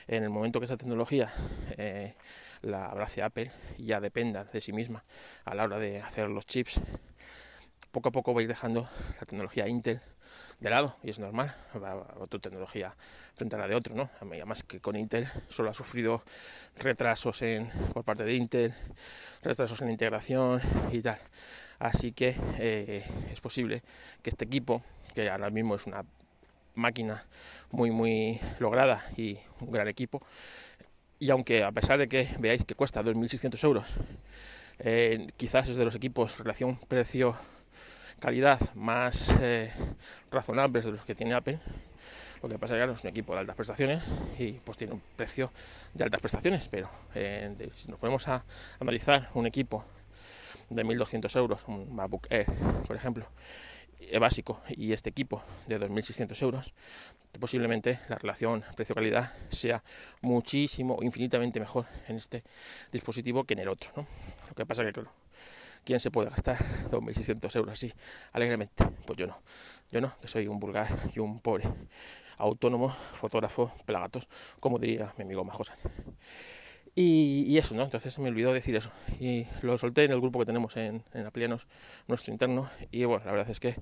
en 0.08 0.22
el 0.24 0.30
momento 0.30 0.58
que 0.58 0.64
esa 0.64 0.76
tecnología 0.76 1.32
eh, 1.76 2.14
la 2.62 2.86
abrace 2.86 3.22
Apple 3.22 3.52
y 3.78 3.86
ya 3.86 4.00
dependa 4.00 4.44
de 4.44 4.60
sí 4.60 4.72
misma 4.72 5.04
a 5.44 5.54
la 5.54 5.64
hora 5.64 5.78
de 5.78 6.00
hacer 6.00 6.28
los 6.28 6.46
chips, 6.46 6.80
poco 7.90 8.08
a 8.08 8.12
poco 8.12 8.34
va 8.34 8.40
a 8.40 8.42
ir 8.42 8.48
dejando 8.48 8.88
la 9.20 9.26
tecnología 9.26 9.68
Intel 9.68 10.00
de 10.62 10.70
lado 10.70 10.96
y 11.02 11.10
es 11.10 11.18
normal, 11.18 11.54
va 11.74 11.96
otra 12.20 12.38
tecnología 12.38 12.94
frente 13.34 13.56
a 13.56 13.58
la 13.58 13.66
de 13.66 13.74
otro, 13.74 13.96
¿no? 13.96 14.10
Además 14.20 14.62
que 14.62 14.80
con 14.80 14.94
Intel 14.96 15.28
solo 15.48 15.70
ha 15.70 15.74
sufrido 15.74 16.22
retrasos 16.78 17.42
en, 17.42 17.68
por 17.92 18.04
parte 18.04 18.22
de 18.22 18.34
Intel, 18.34 18.72
retrasos 19.42 19.82
en 19.82 19.90
integración 19.90 20.60
y 20.92 21.02
tal. 21.02 21.18
Así 21.80 22.12
que 22.12 22.36
eh, 22.58 23.04
es 23.32 23.40
posible 23.40 23.82
que 24.22 24.30
este 24.30 24.44
equipo, 24.44 24.84
que 25.14 25.28
ahora 25.28 25.50
mismo 25.50 25.74
es 25.74 25.86
una 25.86 26.04
máquina 26.74 27.26
muy 27.72 27.90
muy 27.90 28.40
lograda 28.60 29.04
y 29.16 29.38
un 29.60 29.72
gran 29.72 29.88
equipo 29.88 30.22
y 31.18 31.28
aunque 31.30 31.64
a 31.64 31.72
pesar 31.72 31.98
de 31.98 32.08
que 32.08 32.28
veáis 32.38 32.64
que 32.64 32.74
cuesta 32.74 33.02
2.600 33.02 33.62
euros 33.64 33.88
eh, 34.78 35.26
quizás 35.36 35.68
es 35.68 35.76
de 35.76 35.84
los 35.84 35.94
equipos 35.94 36.38
relación 36.38 36.78
precio 36.88 37.36
calidad 38.22 38.60
más 38.74 39.34
eh, 39.40 39.72
razonables 40.30 40.84
de 40.84 40.92
los 40.92 41.04
que 41.04 41.14
tiene 41.14 41.34
Apple 41.34 41.58
lo 42.40 42.48
que 42.48 42.58
pasa 42.58 42.76
es 42.76 42.86
que 42.86 42.92
es 42.92 43.02
un 43.02 43.10
equipo 43.10 43.34
de 43.34 43.40
altas 43.40 43.56
prestaciones 43.56 44.10
y 44.38 44.52
pues 44.52 44.78
tiene 44.78 44.94
un 44.94 45.02
precio 45.16 45.52
de 45.92 46.04
altas 46.04 46.20
prestaciones 46.20 46.68
pero 46.68 46.88
eh, 47.14 47.68
si 47.74 47.90
nos 47.90 47.98
ponemos 47.98 48.26
a 48.28 48.44
analizar 48.80 49.28
un 49.34 49.46
equipo 49.46 49.84
de 50.70 50.84
1.200 50.84 51.36
euros 51.36 51.62
un 51.66 51.94
MacBook 51.94 52.28
Air 52.30 52.46
por 52.86 52.96
ejemplo 52.96 53.26
básico 54.18 54.60
y 54.68 54.92
este 54.92 55.10
equipo 55.10 55.42
de 55.66 55.80
2.600 55.80 56.42
euros, 56.42 56.74
posiblemente 57.38 58.00
la 58.08 58.16
relación 58.16 58.64
precio-calidad 58.76 59.32
sea 59.50 59.82
muchísimo, 60.20 60.98
infinitamente 61.02 61.60
mejor 61.60 61.86
en 62.08 62.16
este 62.16 62.42
dispositivo 62.90 63.44
que 63.44 63.54
en 63.54 63.60
el 63.60 63.68
otro. 63.68 64.06
Lo 64.48 64.54
que 64.54 64.66
pasa 64.66 64.84
que, 64.84 64.92
claro, 64.92 65.12
¿quién 65.84 66.00
se 66.00 66.10
puede 66.10 66.30
gastar 66.30 66.58
2.600 66.90 67.54
euros 67.56 67.72
así 67.72 67.92
alegremente? 68.32 68.84
Pues 69.06 69.16
yo 69.18 69.26
no. 69.26 69.36
Yo 69.90 70.00
no, 70.00 70.16
que 70.20 70.28
soy 70.28 70.46
un 70.48 70.58
vulgar 70.58 71.10
y 71.14 71.18
un 71.18 71.40
pobre 71.40 71.64
autónomo, 72.38 72.88
fotógrafo, 72.88 73.72
pelagatos, 73.84 74.28
como 74.58 74.78
diría 74.78 75.12
mi 75.18 75.24
amigo 75.24 75.44
Majosan. 75.44 75.76
Y, 76.94 77.56
eso, 77.56 77.74
¿no? 77.74 77.84
Entonces 77.84 78.18
me 78.18 78.28
olvidó 78.28 78.52
decir 78.52 78.76
eso. 78.76 78.92
Y 79.18 79.46
lo 79.62 79.78
solté 79.78 80.04
en 80.04 80.10
el 80.12 80.20
grupo 80.20 80.38
que 80.40 80.46
tenemos 80.46 80.76
en, 80.76 81.02
en 81.14 81.58
nuestro 82.06 82.32
interno. 82.32 82.68
Y 82.90 83.04
bueno, 83.04 83.24
la 83.24 83.32
verdad 83.32 83.50
es 83.50 83.60
que 83.60 83.76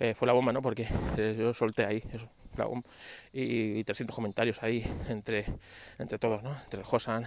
eh, 0.00 0.14
fue 0.14 0.26
la 0.26 0.32
bomba, 0.32 0.52
¿no? 0.52 0.62
Porque 0.62 0.88
eh, 1.18 1.36
yo 1.38 1.52
solté 1.52 1.84
ahí 1.84 2.02
eso, 2.14 2.30
la 2.56 2.64
bomba. 2.64 2.88
Y, 3.34 3.84
300 3.84 4.14
comentarios 4.14 4.62
ahí 4.62 4.82
entre, 5.08 5.44
entre 5.98 6.18
todos, 6.18 6.42
¿no? 6.42 6.56
Entre 6.64 6.80
el 6.80 6.86
Josan, 6.86 7.26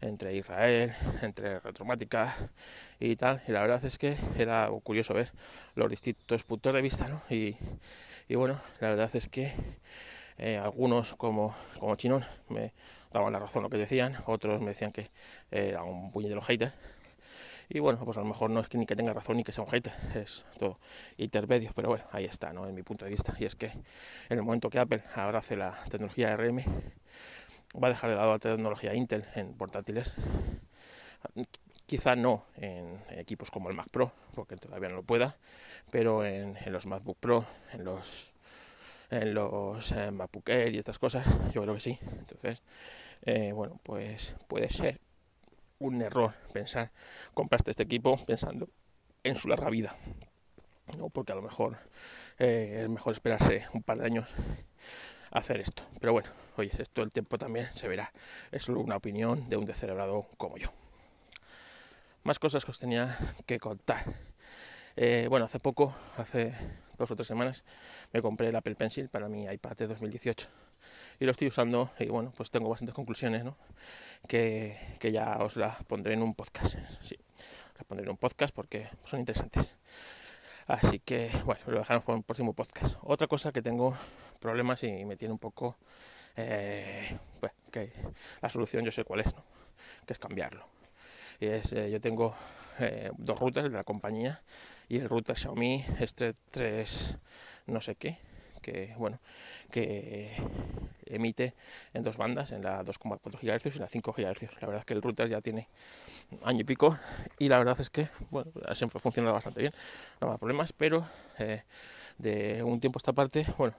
entre 0.00 0.34
Israel, 0.34 0.94
entre 1.20 1.60
Retromática 1.60 2.34
y 2.98 3.16
tal. 3.16 3.42
Y 3.46 3.52
la 3.52 3.60
verdad 3.60 3.84
es 3.84 3.98
que 3.98 4.16
era 4.38 4.70
curioso 4.82 5.12
ver 5.12 5.30
los 5.74 5.90
distintos 5.90 6.44
puntos 6.44 6.72
de 6.72 6.80
vista, 6.80 7.06
¿no? 7.08 7.22
Y, 7.28 7.56
y 8.28 8.34
bueno, 8.36 8.60
la 8.80 8.88
verdad 8.90 9.14
es 9.14 9.28
que 9.28 9.52
Eh, 10.38 10.58
algunos, 10.58 11.14
como, 11.14 11.54
como 11.78 11.94
Chinón, 11.96 12.24
me 12.48 12.72
daban 13.14 13.32
la 13.32 13.38
razón 13.38 13.62
lo 13.62 13.70
que 13.70 13.78
decían, 13.78 14.16
otros 14.26 14.60
me 14.60 14.70
decían 14.70 14.92
que 14.92 15.10
era 15.50 15.82
un 15.84 16.10
puñetero 16.10 16.42
hater. 16.42 16.72
Y 17.70 17.78
bueno, 17.78 18.04
pues 18.04 18.18
a 18.18 18.20
lo 18.20 18.26
mejor 18.26 18.50
no 18.50 18.60
es 18.60 18.68
que 18.68 18.76
ni 18.76 18.84
que 18.84 18.94
tenga 18.94 19.14
razón 19.14 19.38
ni 19.38 19.44
que 19.44 19.52
sea 19.52 19.64
un 19.64 19.70
hater, 19.70 19.94
es 20.14 20.44
todo 20.58 20.78
intermedio, 21.16 21.70
pero 21.74 21.88
bueno, 21.88 22.04
ahí 22.12 22.26
está, 22.26 22.52
¿no? 22.52 22.66
En 22.66 22.74
mi 22.74 22.82
punto 22.82 23.06
de 23.06 23.10
vista. 23.10 23.34
Y 23.38 23.44
es 23.46 23.54
que 23.54 23.66
en 23.66 24.38
el 24.38 24.42
momento 24.42 24.68
que 24.68 24.78
Apple 24.78 25.02
abrace 25.14 25.56
la 25.56 25.78
tecnología 25.88 26.36
RM, 26.36 26.58
va 27.82 27.86
a 27.88 27.90
dejar 27.90 28.10
de 28.10 28.16
lado 28.16 28.32
la 28.32 28.38
tecnología 28.38 28.94
Intel 28.94 29.24
en 29.34 29.54
portátiles. 29.54 30.14
Quizá 31.86 32.16
no 32.16 32.44
en 32.56 33.00
equipos 33.10 33.50
como 33.50 33.70
el 33.70 33.76
Mac 33.76 33.88
Pro, 33.90 34.12
porque 34.34 34.56
todavía 34.56 34.88
no 34.88 34.96
lo 34.96 35.02
pueda, 35.02 35.36
pero 35.90 36.24
en, 36.24 36.56
los 36.66 36.86
MacBook 36.86 37.18
Pro, 37.18 37.46
en 37.72 37.84
los 37.84 38.32
en 39.10 39.34
los 39.34 39.92
eh, 39.92 40.10
MacBook 40.10 40.48
Air 40.48 40.74
y 40.74 40.78
estas 40.78 40.98
cosas, 40.98 41.24
yo 41.52 41.62
creo 41.62 41.74
que 41.74 41.80
sí. 41.80 41.98
Entonces, 42.18 42.62
eh, 43.26 43.52
bueno, 43.52 43.80
pues 43.82 44.36
puede 44.48 44.68
ser 44.68 45.00
un 45.78 46.02
error 46.02 46.34
pensar, 46.52 46.92
compraste 47.32 47.70
este 47.70 47.82
equipo 47.82 48.22
pensando 48.26 48.68
en 49.22 49.36
su 49.36 49.48
larga 49.48 49.70
vida, 49.70 49.96
¿no? 50.96 51.08
porque 51.08 51.32
a 51.32 51.34
lo 51.34 51.42
mejor 51.42 51.78
eh, 52.38 52.82
es 52.82 52.88
mejor 52.88 53.14
esperarse 53.14 53.66
un 53.72 53.82
par 53.82 53.98
de 53.98 54.06
años 54.06 54.28
a 55.30 55.38
hacer 55.38 55.60
esto. 55.60 55.84
Pero 56.00 56.12
bueno, 56.12 56.28
oye, 56.56 56.70
esto 56.78 57.02
el 57.02 57.10
tiempo 57.10 57.38
también 57.38 57.68
se 57.74 57.88
verá. 57.88 58.12
Es 58.52 58.64
solo 58.64 58.80
una 58.80 58.96
opinión 58.96 59.48
de 59.48 59.56
un 59.56 59.64
descerebrado 59.64 60.26
como 60.36 60.58
yo. 60.58 60.68
Más 62.22 62.38
cosas 62.38 62.64
que 62.64 62.70
os 62.70 62.78
tenía 62.78 63.18
que 63.46 63.58
contar. 63.58 64.04
Eh, 64.96 65.26
bueno, 65.28 65.46
hace 65.46 65.58
poco, 65.58 65.94
hace 66.18 66.54
dos 66.98 67.10
o 67.10 67.16
tres 67.16 67.26
semanas, 67.26 67.64
me 68.12 68.22
compré 68.22 68.48
el 68.48 68.56
Apple 68.56 68.76
Pencil 68.76 69.08
para 69.08 69.28
mi 69.28 69.44
iPad 69.44 69.76
de 69.76 69.86
2018 69.88 70.48
y 71.18 71.24
lo 71.24 71.32
estoy 71.32 71.48
usando 71.48 71.90
y 71.98 72.06
bueno, 72.06 72.32
pues 72.36 72.50
tengo 72.50 72.68
bastantes 72.68 72.94
conclusiones, 72.94 73.44
¿no? 73.44 73.56
Que, 74.26 74.78
que 74.98 75.12
ya 75.12 75.38
os 75.38 75.56
las 75.56 75.82
pondré 75.84 76.14
en 76.14 76.22
un 76.22 76.34
podcast, 76.34 76.76
sí, 77.02 77.18
las 77.76 77.84
pondré 77.86 78.04
en 78.04 78.10
un 78.10 78.16
podcast 78.16 78.54
porque 78.54 78.88
son 79.04 79.20
interesantes. 79.20 79.76
Así 80.66 80.98
que, 80.98 81.30
bueno, 81.44 81.60
lo 81.66 81.78
dejaremos 81.78 82.04
para 82.04 82.16
un 82.16 82.22
próximo 82.22 82.54
podcast. 82.54 82.96
Otra 83.02 83.26
cosa 83.26 83.52
que 83.52 83.60
tengo 83.60 83.94
problemas 84.40 84.82
y 84.84 85.04
me 85.04 85.16
tiene 85.16 85.32
un 85.32 85.38
poco, 85.38 85.76
eh, 86.36 87.18
bueno, 87.40 87.54
que 87.70 87.92
la 88.40 88.48
solución 88.48 88.84
yo 88.84 88.90
sé 88.90 89.04
cuál 89.04 89.20
es, 89.20 89.34
¿no? 89.34 89.44
Que 90.06 90.14
es 90.14 90.18
cambiarlo. 90.18 90.66
Y 91.38 91.46
es, 91.46 91.72
eh, 91.72 91.90
yo 91.90 92.00
tengo 92.00 92.34
eh, 92.78 93.10
dos 93.18 93.38
routers 93.38 93.70
de 93.70 93.76
la 93.76 93.84
compañía 93.84 94.42
y 94.88 94.98
el 94.98 95.08
router 95.08 95.36
Xiaomi 95.36 95.84
este 96.00 96.34
3 96.50 97.18
no 97.66 97.80
sé 97.80 97.96
qué, 97.96 98.18
que 98.62 98.94
bueno, 98.96 99.20
que 99.70 100.36
emite 101.06 101.54
en 101.92 102.02
dos 102.02 102.16
bandas, 102.16 102.52
en 102.52 102.62
la 102.62 102.82
2,4 102.82 103.38
GHz 103.40 103.66
y 103.66 103.76
en 103.76 103.80
la 103.80 103.88
5 103.88 104.12
GHz. 104.12 104.60
La 104.60 104.66
verdad 104.68 104.80
es 104.80 104.84
que 104.84 104.94
el 104.94 105.02
router 105.02 105.28
ya 105.28 105.40
tiene 105.40 105.68
año 106.42 106.60
y 106.60 106.64
pico 106.64 106.98
y 107.38 107.48
la 107.48 107.58
verdad 107.58 107.80
es 107.80 107.90
que 107.90 108.08
bueno, 108.30 108.50
siempre 108.74 108.98
ha 108.98 109.00
funcionado 109.00 109.34
bastante 109.34 109.60
bien, 109.60 109.72
no 110.20 110.32
hay 110.32 110.38
problemas, 110.38 110.72
pero 110.72 111.06
eh, 111.38 111.62
de 112.18 112.62
un 112.62 112.80
tiempo 112.80 112.98
a 112.98 113.00
esta 113.00 113.12
parte, 113.12 113.46
bueno, 113.58 113.74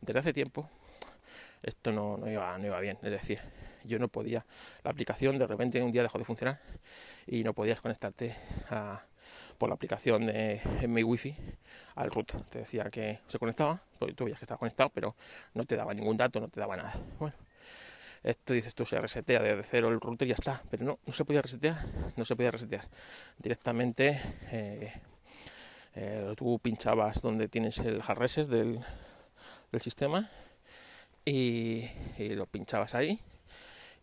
desde 0.00 0.20
hace 0.20 0.32
tiempo 0.32 0.68
esto 1.62 1.92
no, 1.92 2.16
no, 2.16 2.30
iba, 2.30 2.56
no 2.58 2.66
iba 2.66 2.80
bien, 2.80 2.98
es 3.02 3.10
decir, 3.10 3.40
yo 3.84 3.98
no 3.98 4.08
podía, 4.08 4.44
la 4.84 4.90
aplicación 4.90 5.38
de 5.38 5.46
repente 5.46 5.82
un 5.82 5.92
día 5.92 6.02
dejó 6.02 6.18
de 6.18 6.24
funcionar 6.24 6.60
y 7.26 7.42
no 7.42 7.52
podías 7.52 7.80
conectarte 7.80 8.36
a, 8.70 9.02
por 9.58 9.68
la 9.68 9.74
aplicación 9.74 10.26
de 10.26 10.60
mi 10.88 11.02
wifi 11.02 11.34
al 11.96 12.10
router. 12.10 12.42
Te 12.44 12.60
decía 12.60 12.84
que 12.84 13.20
se 13.26 13.38
conectaba, 13.38 13.82
tú 14.16 14.24
veías 14.24 14.38
que 14.38 14.44
estaba 14.44 14.58
conectado, 14.58 14.90
pero 14.90 15.14
no 15.54 15.64
te 15.64 15.76
daba 15.76 15.92
ningún 15.92 16.16
dato, 16.16 16.40
no 16.40 16.48
te 16.48 16.60
daba 16.60 16.76
nada. 16.76 16.94
Bueno, 17.18 17.34
esto 18.22 18.52
dices 18.52 18.74
tú, 18.74 18.84
se 18.84 19.00
resetea 19.00 19.40
desde 19.40 19.62
cero 19.62 19.88
el 19.88 20.00
router 20.00 20.26
y 20.26 20.30
ya 20.30 20.34
está, 20.34 20.62
pero 20.70 20.84
no, 20.84 20.98
no 21.04 21.12
se 21.12 21.24
podía 21.24 21.42
resetear, 21.42 21.84
no 22.16 22.24
se 22.24 22.36
podía 22.36 22.50
resetear. 22.50 22.84
Directamente 23.38 24.20
eh, 24.50 24.92
eh, 25.94 26.34
tú 26.36 26.58
pinchabas 26.60 27.22
donde 27.22 27.48
tienes 27.48 27.78
el 27.78 28.02
hard 28.06 28.46
del, 28.48 28.84
del 29.70 29.80
sistema 29.80 30.30
y, 31.24 31.88
lo 32.18 32.46
pinchabas 32.46 32.94
ahí 32.94 33.20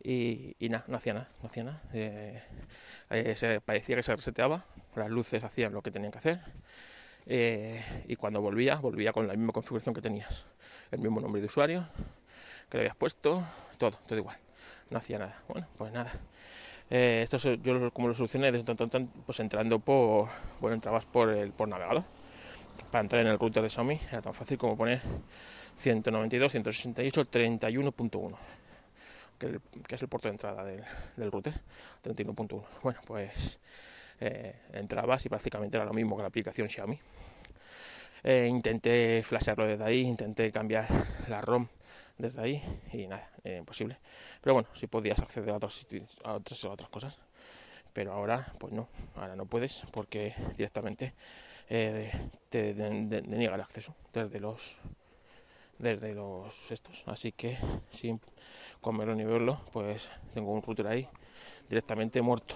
y, 0.04 0.56
nada, 0.70 0.86
no 0.88 0.98
hacía 0.98 1.14
nada, 1.14 1.30
no 1.42 1.48
hacía 1.48 1.64
nada. 1.64 1.82
Eh, 1.94 2.42
se, 3.36 3.62
parecía 3.62 3.96
que 3.96 4.04
se 4.04 4.16
reseteaba, 4.16 4.66
las 4.96 5.10
luces 5.10 5.44
hacían 5.44 5.74
lo 5.74 5.82
que 5.82 5.92
tenían 5.92 6.12
que 6.12 6.18
hacer 6.18 6.40
eh, 7.26 8.04
y 8.08 8.16
cuando 8.16 8.42
volvía, 8.42 8.76
volvía 8.76 9.14
con 9.14 9.28
la 9.28 9.34
misma 9.34 9.54
configuración 9.54 9.96
que 9.96 10.02
tenías, 10.02 10.46
el 10.92 11.00
mismo 11.00 11.22
nombre 11.22 11.42
de 11.42 11.48
usuario 11.48 11.88
que 12.70 12.78
le 12.78 12.84
habías 12.84 12.96
puesto, 12.96 13.44
todo, 13.78 13.92
todo 14.08 14.18
igual, 14.18 14.38
no 14.90 14.98
hacía 14.98 15.20
nada. 15.20 15.42
Bueno, 15.48 15.68
pues 15.78 15.92
nada. 15.92 16.12
esto 16.90 17.38
yo 17.56 17.92
como 17.92 18.08
lo 18.08 18.14
solucioné 18.14 18.52
pues 19.26 19.40
entrando 19.40 19.80
por, 19.80 20.30
bueno, 20.60 20.76
entrabas 20.76 21.06
por 21.06 21.30
el 21.30 21.52
por 21.52 21.68
navegador 21.68 22.04
para 22.92 23.02
entrar 23.02 23.22
en 23.22 23.28
el 23.28 23.40
router 23.40 23.64
de 23.64 23.70
Xiaomi 23.70 24.00
era 24.10 24.22
tan 24.22 24.34
fácil 24.34 24.58
como 24.58 24.78
poner 24.78 25.02
192.168.31.1 25.78 28.38
que, 29.38 29.60
es 29.90 30.02
el 30.02 30.08
puerto 30.08 30.28
de 30.28 30.34
entrada 30.34 30.64
del, 30.64 31.32
router 31.32 31.54
31.1. 32.04 32.64
Bueno, 32.82 33.00
pues 33.06 33.60
eh, 34.20 34.56
entrabas 34.74 35.26
y 35.26 35.30
prácticamente 35.30 35.78
era 35.78 35.86
lo 35.86 35.94
mismo 35.94 36.16
que 36.16 36.24
la 36.24 36.28
aplicación 36.28 36.70
Xiaomi. 36.70 37.00
Eh, 38.24 38.48
intenté 38.50 39.22
flashearlo 39.24 39.68
desde 39.68 39.84
ahí, 39.84 40.02
intenté 40.02 40.52
cambiar 40.52 40.88
la 41.28 41.42
ROM 41.42 41.68
desde 42.18 42.42
ahí 42.42 42.64
y 42.94 43.08
nada, 43.08 43.30
imposible. 43.44 43.98
Pero 44.42 44.56
bueno, 44.56 44.70
si 44.74 44.88
podías 44.88 45.20
acceder 45.20 45.52
a, 45.52 45.58
otros, 45.58 45.88
otras, 46.24 46.66
a 46.66 46.70
otras 46.70 46.90
cosas. 46.90 47.20
Pero 47.94 48.12
ahora, 48.14 48.52
pues 48.60 48.74
no, 48.74 48.90
ahora 49.16 49.36
no 49.36 49.46
puedes 49.46 49.84
porque 49.92 50.34
directamente 50.58 51.14
eh, 51.70 52.12
te 52.50 52.74
deniega 52.76 53.56
el 53.56 53.62
acceso 53.62 53.96
desde 54.14 54.40
los 54.40 54.78
desde 55.80 56.14
los 56.14 56.72
estos 56.72 57.04
así 57.08 57.32
que 57.32 57.58
sin 57.92 58.22
comerlo 58.82 59.16
ni 59.16 59.26
verlo 59.26 59.60
pues 59.74 60.10
tengo 60.34 60.52
un 60.52 60.62
router 60.62 60.88
ahí 60.88 61.08
directamente 61.68 62.22
muerto 62.22 62.56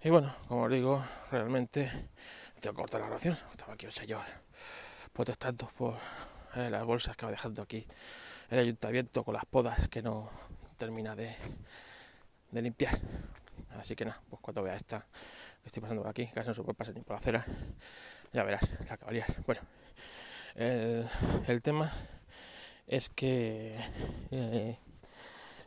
Y 0.00 0.10
bueno, 0.10 0.32
como 0.46 0.62
os 0.62 0.70
digo, 0.70 1.04
realmente 1.32 1.90
tengo 2.60 2.76
que 2.76 2.82
cortar 2.82 3.00
la 3.00 3.08
oración. 3.08 3.36
Estaba 3.50 3.72
aquí, 3.72 3.90
sea, 3.90 4.04
yo 4.04 4.20
protestando 5.12 5.66
por 5.76 5.96
eh, 6.54 6.70
las 6.70 6.84
bolsas 6.84 7.16
que 7.16 7.26
va 7.26 7.32
dejando 7.32 7.62
aquí 7.62 7.84
el 8.48 8.60
ayuntamiento 8.60 9.24
con 9.24 9.34
las 9.34 9.44
podas 9.44 9.88
que 9.88 10.00
no 10.00 10.30
termina 10.76 11.16
de, 11.16 11.34
de 12.52 12.62
limpiar. 12.62 12.96
Así 13.76 13.96
que 13.96 14.04
nada, 14.04 14.22
pues 14.30 14.40
cuando 14.40 14.62
vea 14.62 14.76
esta 14.76 15.00
que 15.62 15.66
estoy 15.66 15.80
pasando 15.80 16.02
por 16.02 16.10
aquí, 16.10 16.28
casi 16.28 16.46
no 16.46 16.54
se 16.54 16.62
puede 16.62 16.76
pasar 16.76 16.94
ni 16.94 17.00
por 17.00 17.14
la 17.14 17.18
acera, 17.18 17.44
ya 18.32 18.44
verás 18.44 18.70
la 18.88 18.96
caballería. 18.96 19.26
Bueno, 19.46 19.62
el, 20.54 21.08
el 21.48 21.60
tema 21.60 21.90
es 22.86 23.08
que 23.08 23.76
eh, 24.30 24.78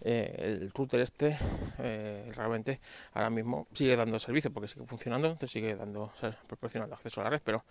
eh, 0.01 0.35
el 0.39 0.71
router 0.71 1.01
este 1.01 1.37
eh, 1.79 2.31
realmente 2.35 2.79
ahora 3.13 3.29
mismo 3.29 3.67
sigue 3.73 3.95
dando 3.95 4.19
servicio 4.19 4.51
porque 4.51 4.67
sigue 4.67 4.85
funcionando, 4.85 5.35
te 5.37 5.47
sigue 5.47 5.75
dando, 5.75 6.11
proporcionando 6.47 6.95
acceso 6.95 7.21
a 7.21 7.25
la 7.25 7.29
red, 7.29 7.41
pero 7.43 7.63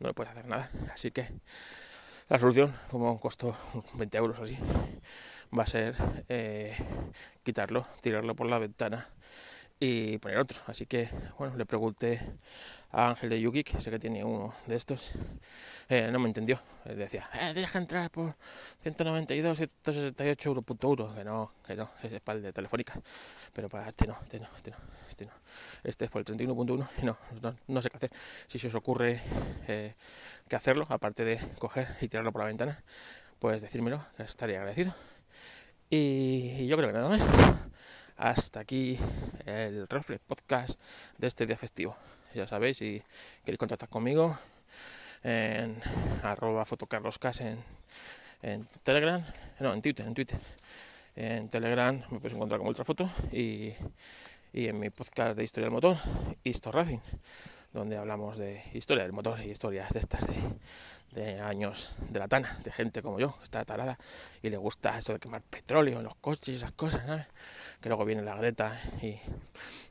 no 0.00 0.08
le 0.08 0.14
puedes 0.14 0.32
hacer 0.32 0.46
nada. 0.46 0.70
Así 0.92 1.10
que 1.10 1.28
la 2.28 2.38
solución, 2.38 2.74
como 2.90 3.18
costó 3.18 3.56
20 3.94 4.18
euros 4.18 4.38
así, 4.40 4.58
va 5.56 5.62
a 5.62 5.66
ser 5.66 5.94
eh, 6.28 6.76
quitarlo, 7.42 7.86
tirarlo 8.02 8.34
por 8.34 8.48
la 8.48 8.58
ventana 8.58 9.08
y 9.80 10.18
poner 10.18 10.38
otro. 10.38 10.58
Así 10.66 10.86
que, 10.86 11.08
bueno, 11.38 11.56
le 11.56 11.66
pregunté 11.66 12.20
a 12.90 13.10
Ángel 13.10 13.30
de 13.30 13.40
Yuki, 13.40 13.64
que 13.64 13.80
sé 13.80 13.90
que 13.90 13.98
tiene 13.98 14.24
uno 14.24 14.54
de 14.66 14.76
estos, 14.76 15.12
eh, 15.88 16.08
no 16.10 16.18
me 16.18 16.28
entendió. 16.28 16.60
decía, 16.84 17.28
eh, 17.34 17.50
tienes 17.52 17.70
que 17.70 17.78
entrar 17.78 18.10
por 18.10 18.34
192, 18.82 19.58
168 19.58 20.48
euros 20.48 20.64
punto 20.64 20.88
euro. 20.88 21.14
Que 21.14 21.24
no, 21.24 21.52
que 21.66 21.76
no, 21.76 21.90
es 22.02 22.20
para 22.20 22.38
el 22.38 22.42
de 22.42 22.52
Telefónica. 22.52 22.94
Pero 23.52 23.68
para 23.68 23.88
este 23.88 24.06
no, 24.06 24.18
este 24.22 24.40
no, 24.40 24.48
este 24.56 24.70
no, 24.70 24.76
este 25.08 25.26
no. 25.26 25.32
Este 25.84 26.06
es 26.06 26.10
por 26.10 26.20
el 26.20 26.26
31.1 26.26 26.88
y 27.02 27.04
no, 27.04 27.18
no, 27.42 27.56
no, 27.66 27.82
sé 27.82 27.90
qué 27.90 27.96
hacer. 27.96 28.10
Si 28.48 28.58
se 28.58 28.68
os 28.68 28.74
ocurre 28.74 29.20
eh, 29.68 29.94
que 30.48 30.56
hacerlo, 30.56 30.86
aparte 30.88 31.24
de 31.24 31.38
coger 31.58 31.96
y 32.00 32.08
tirarlo 32.08 32.32
por 32.32 32.42
la 32.42 32.48
ventana, 32.48 32.82
pues 33.38 33.62
decírmelo, 33.62 34.04
estaría 34.18 34.58
agradecido. 34.58 34.94
Y, 35.90 36.66
yo 36.66 36.76
creo 36.76 36.88
que 36.88 36.94
nada 36.94 37.08
más. 37.08 37.22
Hasta 38.18 38.60
aquí 38.60 38.98
el 39.46 39.88
Reflex 39.88 40.20
Podcast 40.26 40.78
de 41.18 41.28
este 41.28 41.46
día 41.46 41.56
festivo 41.56 41.96
ya 42.34 42.46
sabéis, 42.46 42.78
si 42.78 43.02
queréis 43.44 43.58
contactar 43.58 43.88
conmigo, 43.88 44.36
en 45.22 45.80
arroba 46.22 46.64
fotocarloscas 46.64 47.40
en, 47.40 47.58
Telegram, 48.82 49.24
no, 49.60 49.72
en 49.72 49.82
Twitter, 49.82 50.06
en 50.06 50.14
Twitter. 50.14 50.38
En 51.16 51.48
Telegram 51.48 51.96
me 52.10 52.20
puedes 52.20 52.34
encontrar 52.34 52.58
como 52.58 52.70
Ultrafoto 52.70 53.10
y, 53.32 53.72
y 54.52 54.68
en 54.68 54.78
mi 54.78 54.90
podcast 54.90 55.36
de 55.36 55.44
Historia 55.44 55.66
del 55.66 55.72
Motor, 55.72 55.96
Histo 56.44 56.70
Racing, 56.70 57.00
donde 57.72 57.96
hablamos 57.96 58.36
de 58.36 58.62
historia 58.74 59.02
del 59.02 59.12
motor 59.12 59.40
y 59.40 59.50
historias 59.50 59.90
de 59.90 59.98
estas 59.98 60.26
de, 60.26 60.34
de 61.12 61.40
años 61.40 61.96
de 62.10 62.18
la 62.18 62.28
tana, 62.28 62.58
de 62.62 62.72
gente 62.72 63.02
como 63.02 63.18
yo, 63.18 63.36
que 63.38 63.44
está 63.44 63.64
tarada 63.64 63.98
y 64.42 64.50
le 64.50 64.56
gusta 64.56 64.96
eso 64.98 65.12
de 65.12 65.18
quemar 65.18 65.42
petróleo 65.42 65.98
en 65.98 66.04
los 66.04 66.14
coches 66.16 66.48
y 66.48 66.56
esas 66.56 66.72
cosas, 66.72 67.04
¿sabes? 67.06 67.26
Que 67.80 67.88
luego 67.88 68.04
viene 68.04 68.22
la 68.22 68.36
Greta 68.36 68.80
y, 69.02 69.18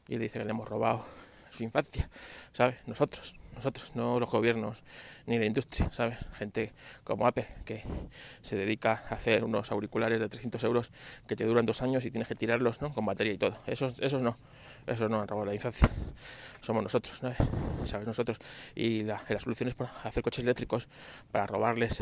y 0.08 0.18
dice 0.18 0.40
que 0.40 0.46
le 0.46 0.52
hemos 0.52 0.68
robado 0.68 1.06
su 1.52 1.64
infancia, 1.64 2.10
¿sabes? 2.54 2.76
Nosotros, 2.86 3.36
nosotros, 3.58 3.92
no 3.96 4.20
los 4.20 4.30
gobiernos 4.30 4.84
ni 5.26 5.38
la 5.38 5.46
industria, 5.46 5.92
¿sabes? 5.92 6.18
Gente 6.38 6.74
como 7.04 7.28
Apple 7.28 7.48
que 7.66 7.84
se 8.42 8.56
dedica 8.56 9.04
a 9.10 9.16
hacer 9.16 9.44
unos 9.44 9.72
auriculares 9.72 10.20
de 10.20 10.30
300 10.30 10.64
euros 10.64 10.92
que 11.28 11.36
te 11.36 11.44
duran 11.44 11.66
dos 11.66 11.82
años 11.82 12.06
y 12.06 12.12
tienes 12.12 12.28
que 12.28 12.36
tirarlos, 12.36 12.82
¿no? 12.82 12.94
Con 12.94 13.06
batería 13.06 13.34
y 13.34 13.38
todo. 13.38 13.58
Esos, 13.66 14.00
esos 14.00 14.22
no, 14.22 14.38
esos 14.86 15.10
no 15.10 15.22
han 15.22 15.28
robado 15.28 15.48
la 15.48 15.54
infancia. 15.54 15.90
Somos 16.62 16.84
nosotros, 16.84 17.18
¿sabes? 17.18 17.38
¿Sabes? 17.84 18.08
Nosotros. 18.08 18.38
Y 18.76 19.04
la, 19.04 19.22
la 19.28 19.40
solución 19.40 19.70
es 19.70 19.76
hacer 20.04 20.24
coches 20.24 20.44
eléctricos 20.44 20.88
para 21.32 21.46
robarles 21.46 22.02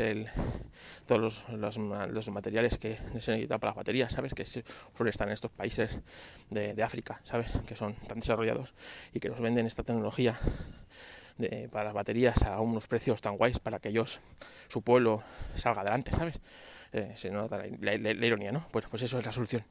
todos 1.06 1.46
los 1.48 2.30
materiales 2.30 2.78
que 2.78 2.96
se 3.18 3.32
necesitan 3.32 3.58
para 3.58 3.70
las 3.70 3.76
baterías, 3.76 4.12
¿sabes? 4.12 4.34
Que 4.34 4.44
suelen 4.44 5.08
estar 5.08 5.26
en 5.26 5.34
estos 5.34 5.50
países 5.50 5.98
de, 6.50 6.74
de 6.74 6.82
África, 6.82 7.20
¿sabes? 7.24 7.50
Que 7.66 7.74
son 7.74 7.94
tan 8.06 8.20
desarrollados 8.20 8.74
y 9.12 9.20
que 9.20 9.28
nos 9.28 9.40
venden 9.40 9.66
esta 9.66 9.82
tecnología 9.82 10.38
de, 11.38 11.68
para 11.70 11.84
las 11.84 11.94
baterías 11.94 12.42
a 12.42 12.60
unos 12.60 12.86
precios 12.86 13.20
tan 13.20 13.36
guays 13.36 13.58
para 13.58 13.78
que 13.78 13.88
ellos, 13.88 14.20
su 14.68 14.82
pueblo, 14.82 15.22
salga 15.54 15.82
adelante, 15.82 16.12
¿sabes? 16.12 16.40
Eh, 16.92 17.12
se 17.16 17.30
nota 17.30 17.58
la, 17.58 17.94
ironía, 17.94 18.52
¿no? 18.52 18.66
Pues, 18.70 18.86
pues 18.86 19.02
eso 19.02 19.18
es 19.18 19.26
la 19.26 19.32
solución. 19.32 19.64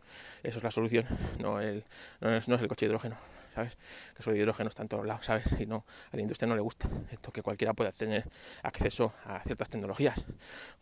Eso 0.43 0.58
es 0.58 0.63
la 0.63 0.71
solución, 0.71 1.06
no, 1.39 1.60
el, 1.60 1.84
no, 2.21 2.36
es, 2.36 2.47
no 2.47 2.56
es 2.56 2.62
el 2.62 2.67
coche 2.67 2.86
de 2.86 2.91
hidrógeno, 2.91 3.17
¿sabes? 3.54 3.78
Que 4.15 4.32
de 4.32 4.38
hidrógeno 4.38 4.69
está 4.69 4.84
en 4.84 4.89
todos 4.89 5.06
lados, 5.06 5.25
¿sabes? 5.25 5.45
Y 5.60 5.65
no, 5.65 5.86
a 6.12 6.15
la 6.15 6.21
industria 6.21 6.47
no 6.47 6.56
le 6.56 6.62
gusta 6.62 6.89
esto 7.12 7.32
que 7.32 7.41
cualquiera 7.41 7.73
pueda 7.73 7.91
tener 7.91 8.25
acceso 8.63 9.13
a 9.25 9.39
ciertas 9.41 9.69
tecnologías, 9.69 10.25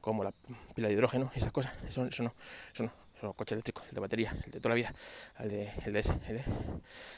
como 0.02 0.24
la 0.24 0.34
pila 0.76 0.88
de 0.88 0.96
hidrógeno 0.96 1.32
y 1.36 1.40
esas 1.40 1.52
cosas. 1.52 1.74
Eso, 1.88 2.06
eso 2.06 2.24
no, 2.24 2.34
eso 2.74 2.84
no 2.84 3.03
los 3.28 3.36
coches 3.36 3.54
eléctricos, 3.54 3.84
el 3.90 3.96
de 3.96 4.02
batería, 4.02 4.36
el 4.46 4.52
de 4.52 4.60
toda 4.60 4.70
la 4.70 4.76
vida, 4.76 4.94
el 5.40 5.50
de, 5.50 5.72
el 5.86 5.94
de 5.94 6.00
ese, 6.00 6.14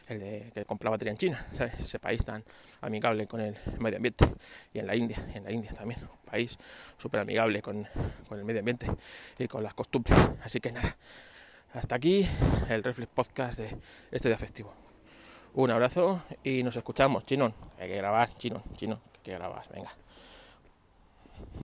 el 0.08 0.20
de, 0.20 0.52
que 0.54 0.65
compra 0.65 0.89
batería 0.89 1.12
en 1.12 1.18
China, 1.18 1.48
ese 1.80 2.00
país 2.00 2.24
tan 2.24 2.44
amigable 2.82 3.28
con 3.28 3.41
el 3.41 3.56
medio 3.80 3.98
ambiente, 3.98 4.26
y 4.74 4.80
en 4.80 4.88
la 4.88 4.96
India, 4.96 5.18
en 5.34 5.44
la 5.44 5.52
India 5.52 5.72
también, 5.74 6.00
un 6.02 6.30
país 6.30 6.58
súper 6.98 7.22
amigable 7.22 7.62
con, 7.62 7.88
con, 8.28 8.39
el 8.39 8.46
medio 8.46 8.60
ambiente 8.60 8.88
y 9.38 9.48
con 9.48 9.63
las 9.63 9.74
costumbres. 9.74 10.18
Así 10.44 10.60
que 10.60 10.72
nada, 10.72 10.96
hasta 11.74 11.96
aquí 11.96 12.28
el 12.70 12.84
Reflex 12.84 13.12
Podcast 13.13 13.60
de 13.60 13.76
este 14.12 14.30
día 14.30 14.38
festivo. 14.38 14.74
Un 15.54 15.72
abrazo 15.72 16.22
y 16.44 16.63
nos 16.63 16.76
escuchamos, 16.76 17.24
Chinón, 17.26 17.54
hay 17.80 17.88
que 17.88 17.96
grabar, 17.96 18.34
Chinón, 18.36 18.63
Chinón, 18.76 19.00
hay 19.13 19.22
que 19.24 19.32
grabar, 19.32 19.65
venga. 19.74 19.91